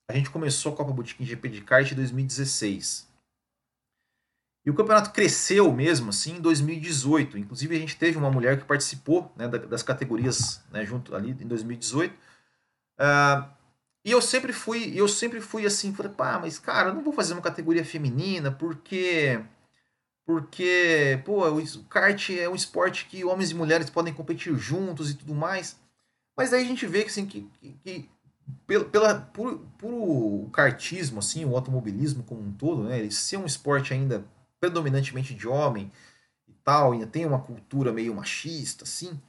a 0.08 0.14
gente 0.14 0.30
começou 0.30 0.74
a 0.74 0.76
Copa 0.76 0.92
Botequim 0.92 1.26
GP 1.26 1.50
de 1.50 1.62
kart 1.62 1.92
em 1.92 1.96
2016. 1.96 3.08
E 4.66 4.70
o 4.70 4.74
campeonato 4.74 5.12
cresceu 5.12 5.72
mesmo 5.74 6.10
assim 6.10 6.38
em 6.38 6.42
2018. 6.42 7.38
Inclusive 7.38 7.76
a 7.76 7.80
gente 7.80 7.98
teve 7.98 8.18
uma 8.18 8.32
mulher 8.32 8.58
que 8.60 8.66
participou 8.66 9.32
né, 9.36 9.48
das 9.48 9.84
categorias 9.84 10.62
né, 10.72 10.86
junto 10.86 11.16
ali 11.16 11.32
em 11.32 11.48
2018. 11.48 12.14
Uh, 12.14 13.50
e 14.06 14.12
eu 14.12 14.22
sempre 14.22 14.54
fui, 14.54 14.94
eu 14.96 15.08
sempre 15.08 15.42
fui 15.42 15.66
assim, 15.66 15.94
falei, 15.94 16.12
pá, 16.12 16.40
mas 16.40 16.60
cara, 16.60 16.90
eu 16.90 16.94
não 16.94 17.04
vou 17.04 17.14
fazer 17.14 17.34
uma 17.34 17.42
categoria 17.42 17.84
feminina 17.84 18.52
porque 18.52 19.42
porque, 20.26 21.22
pô, 21.26 21.46
o 21.50 21.84
kart 21.86 22.30
é 22.30 22.48
um 22.48 22.56
esporte 22.56 23.06
que 23.08 23.26
homens 23.26 23.52
e 23.52 23.56
mulheres 23.56 23.90
podem 23.90 24.14
competir 24.14 24.56
juntos 24.56 25.12
e 25.12 25.16
tudo 25.16 25.36
mais. 25.36 25.78
Mas 26.36 26.54
aí 26.54 26.64
a 26.64 26.68
gente 26.68 26.86
vê 26.88 27.02
que 27.02 27.10
assim 27.10 27.26
que, 27.26 27.50
que 27.84 28.10
pela, 28.68 28.86
pela 28.86 29.16
por, 29.16 29.60
por 29.78 29.92
o 29.92 30.50
kartismo 30.52 31.20
assim, 31.20 31.46
o 31.46 31.56
automobilismo 31.56 32.24
como 32.24 32.42
um 32.42 32.52
todo, 32.52 32.84
né, 32.84 33.00
ele 33.00 33.12
ser 33.12 33.38
um 33.38 33.46
esporte 33.46 33.94
ainda 33.94 34.26
predominantemente 34.60 35.34
de 35.34 35.48
homem 35.48 35.92
e 36.48 36.54
tal, 36.64 36.94
ainda 36.94 37.08
tem 37.08 37.26
uma 37.26 37.40
cultura 37.40 37.92
meio 37.92 38.16
machista 38.16 38.84
assim. 38.84 39.20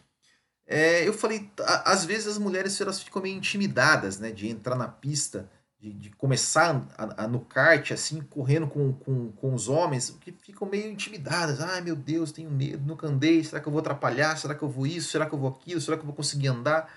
É, 0.66 1.06
eu 1.06 1.12
falei, 1.12 1.50
às 1.84 2.04
vezes 2.04 2.26
as 2.26 2.38
mulheres 2.38 2.80
elas 2.80 3.02
ficam 3.02 3.20
meio 3.20 3.36
intimidadas, 3.36 4.18
né, 4.18 4.30
de 4.30 4.48
entrar 4.48 4.76
na 4.76 4.88
pista, 4.88 5.50
de, 5.78 5.92
de 5.92 6.10
começar 6.10 6.82
a, 6.96 7.24
a, 7.24 7.28
no 7.28 7.40
kart, 7.40 7.90
assim, 7.92 8.22
correndo 8.22 8.66
com, 8.66 8.94
com, 8.94 9.30
com 9.32 9.52
os 9.52 9.68
homens, 9.68 10.16
que 10.20 10.32
ficam 10.32 10.66
meio 10.66 10.90
intimidadas. 10.90 11.60
Ai, 11.60 11.82
meu 11.82 11.94
Deus, 11.94 12.32
tenho 12.32 12.50
medo, 12.50 12.82
nunca 12.86 13.06
andei, 13.06 13.44
será 13.44 13.60
que 13.60 13.68
eu 13.68 13.72
vou 13.72 13.80
atrapalhar? 13.80 14.36
Será 14.38 14.54
que 14.54 14.62
eu 14.62 14.68
vou 14.68 14.86
isso? 14.86 15.10
Será 15.10 15.26
que 15.26 15.34
eu 15.34 15.38
vou 15.38 15.50
aquilo? 15.50 15.80
Será 15.82 15.98
que 15.98 16.02
eu 16.02 16.06
vou 16.06 16.14
conseguir 16.14 16.48
andar? 16.48 16.90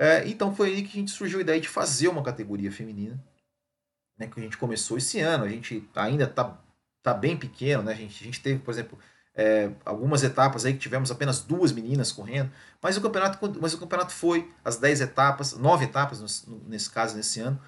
É, 0.00 0.26
então 0.26 0.54
foi 0.54 0.68
aí 0.68 0.82
que 0.82 0.96
a 0.96 1.00
gente 1.00 1.10
surgiu 1.10 1.40
a 1.40 1.42
ideia 1.42 1.60
de 1.60 1.68
fazer 1.68 2.08
uma 2.08 2.22
categoria 2.22 2.72
feminina, 2.72 3.22
né, 4.18 4.26
que 4.26 4.40
a 4.40 4.42
gente 4.42 4.56
começou 4.56 4.96
esse 4.96 5.20
ano. 5.20 5.44
A 5.44 5.48
gente 5.48 5.86
ainda 5.94 6.26
tá, 6.26 6.58
tá 7.02 7.12
bem 7.12 7.36
pequeno, 7.36 7.82
né? 7.82 7.92
A 7.92 7.96
gente, 7.96 8.22
a 8.22 8.24
gente 8.24 8.40
teve, 8.40 8.60
por 8.60 8.70
exemplo, 8.70 8.98
é, 9.34 9.70
algumas 9.84 10.22
etapas 10.22 10.64
aí 10.64 10.72
que 10.72 10.78
tivemos 10.78 11.10
apenas 11.10 11.42
duas 11.42 11.70
meninas 11.70 12.10
correndo, 12.10 12.50
mas 12.80 12.96
o 12.96 13.02
campeonato, 13.02 13.60
mas 13.60 13.74
o 13.74 13.78
campeonato 13.78 14.12
foi 14.12 14.50
as 14.64 14.78
10 14.78 15.02
etapas, 15.02 15.52
nove 15.58 15.84
etapas 15.84 16.46
nesse 16.66 16.88
caso, 16.88 17.14
nesse 17.14 17.40
ano, 17.40 17.60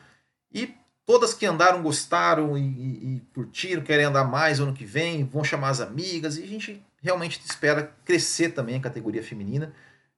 e 0.51 0.75
todas 1.05 1.35
que 1.35 1.45
andaram 1.45 1.83
gostaram 1.83 2.57
e, 2.57 2.63
e, 2.63 3.17
e, 3.17 3.21
curtiram, 3.35 3.83
querem 3.83 4.07
andar 4.07 4.25
mais 4.25 4.59
ano 4.59 4.73
que 4.73 4.87
vem, 4.87 5.25
vão 5.25 5.45
chamar 5.45 5.69
as 5.69 5.81
amigas, 5.81 6.39
e 6.39 6.43
a 6.45 6.47
gente 6.47 6.83
realmente 7.03 7.41
espera 7.45 7.95
crescer 8.07 8.51
também 8.51 8.77
a 8.77 8.81
categoria 8.81 9.23
feminina 9.23 9.73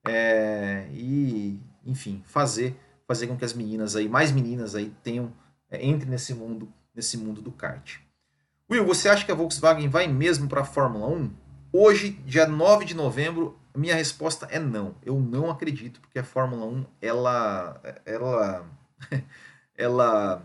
é, 0.07 0.87
e, 0.91 1.59
enfim, 1.85 2.23
fazer, 2.25 2.75
fazer 3.07 3.27
com 3.27 3.37
que 3.37 3.45
as 3.45 3.53
meninas 3.53 3.95
aí, 3.95 4.09
mais 4.09 4.31
meninas 4.31 4.75
aí 4.75 4.91
tenham, 5.03 5.31
é, 5.69 5.85
entrem 5.85 6.09
nesse 6.09 6.33
mundo, 6.33 6.71
nesse 6.93 7.17
mundo 7.17 7.41
do 7.41 7.51
kart. 7.51 7.99
Will, 8.69 8.85
você 8.85 9.07
acha 9.07 9.23
que 9.23 9.31
a 9.31 9.35
Volkswagen 9.35 9.87
vai 9.87 10.07
mesmo 10.07 10.47
para 10.47 10.61
a 10.61 10.65
Fórmula 10.65 11.07
1? 11.07 11.31
Hoje, 11.71 12.11
dia 12.25 12.47
9 12.47 12.85
de 12.85 12.95
novembro, 12.95 13.59
minha 13.75 13.95
resposta 13.95 14.47
é 14.49 14.57
não. 14.57 14.95
Eu 15.03 15.19
não 15.19 15.51
acredito, 15.51 16.01
porque 16.01 16.17
a 16.17 16.23
Fórmula 16.23 16.65
1 16.65 16.85
ela, 17.01 17.79
ela, 18.05 18.65
ela 19.77 20.43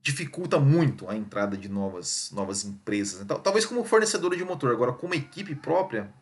dificulta 0.00 0.60
muito 0.60 1.08
a 1.08 1.16
entrada 1.16 1.56
de 1.56 1.68
novas, 1.68 2.30
novas 2.32 2.64
empresas. 2.64 3.22
Então, 3.22 3.40
talvez 3.40 3.66
como 3.66 3.84
fornecedora 3.84 4.36
de 4.36 4.44
motor. 4.44 4.70
Agora, 4.70 4.92
como 4.92 5.14
equipe 5.14 5.54
própria, 5.54 6.12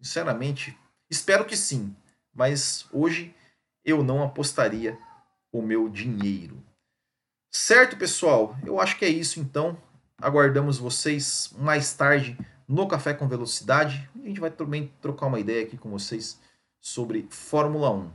sinceramente, 0.00 0.76
espero 1.08 1.44
que 1.44 1.56
sim. 1.56 1.94
Mas 2.34 2.86
hoje 2.92 3.34
eu 3.84 4.02
não 4.02 4.22
apostaria 4.22 4.98
o 5.52 5.62
meu 5.62 5.88
dinheiro. 5.88 6.62
Certo, 7.50 7.96
pessoal? 7.96 8.56
Eu 8.64 8.80
acho 8.80 8.98
que 8.98 9.04
é 9.04 9.08
isso 9.08 9.40
então. 9.40 9.76
Aguardamos 10.20 10.78
vocês 10.78 11.50
mais 11.58 11.92
tarde 11.92 12.36
no 12.66 12.86
Café 12.86 13.14
com 13.14 13.26
Velocidade. 13.26 14.08
A 14.22 14.26
gente 14.26 14.40
vai 14.40 14.50
também 14.50 14.92
trocar 15.00 15.26
uma 15.26 15.40
ideia 15.40 15.64
aqui 15.64 15.76
com 15.76 15.90
vocês 15.90 16.38
sobre 16.80 17.26
Fórmula 17.30 17.90
1, 17.90 18.10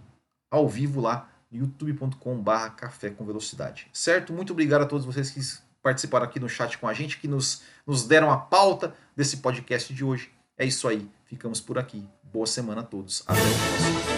ao 0.51 0.67
vivo 0.67 1.01
lá 1.01 1.29
youtube.com/barra 1.51 2.71
café 2.71 3.09
com 3.09 3.25
velocidade. 3.25 3.87
Certo? 3.93 4.33
Muito 4.33 4.53
obrigado 4.53 4.81
a 4.81 4.85
todos 4.85 5.05
vocês 5.05 5.29
que 5.29 5.39
participaram 5.81 6.25
aqui 6.25 6.39
no 6.39 6.49
chat 6.49 6.77
com 6.77 6.87
a 6.87 6.93
gente, 6.93 7.19
que 7.19 7.27
nos, 7.27 7.61
nos 7.85 8.07
deram 8.07 8.31
a 8.31 8.37
pauta 8.37 8.95
desse 9.15 9.37
podcast 9.37 9.93
de 9.93 10.03
hoje. 10.03 10.31
É 10.57 10.65
isso 10.65 10.87
aí. 10.87 11.09
Ficamos 11.25 11.61
por 11.61 11.77
aqui. 11.77 12.07
Boa 12.23 12.47
semana 12.47 12.81
a 12.81 12.83
todos. 12.83 13.23
Até 13.27 13.41
o 13.41 13.43
próximo. 13.43 14.12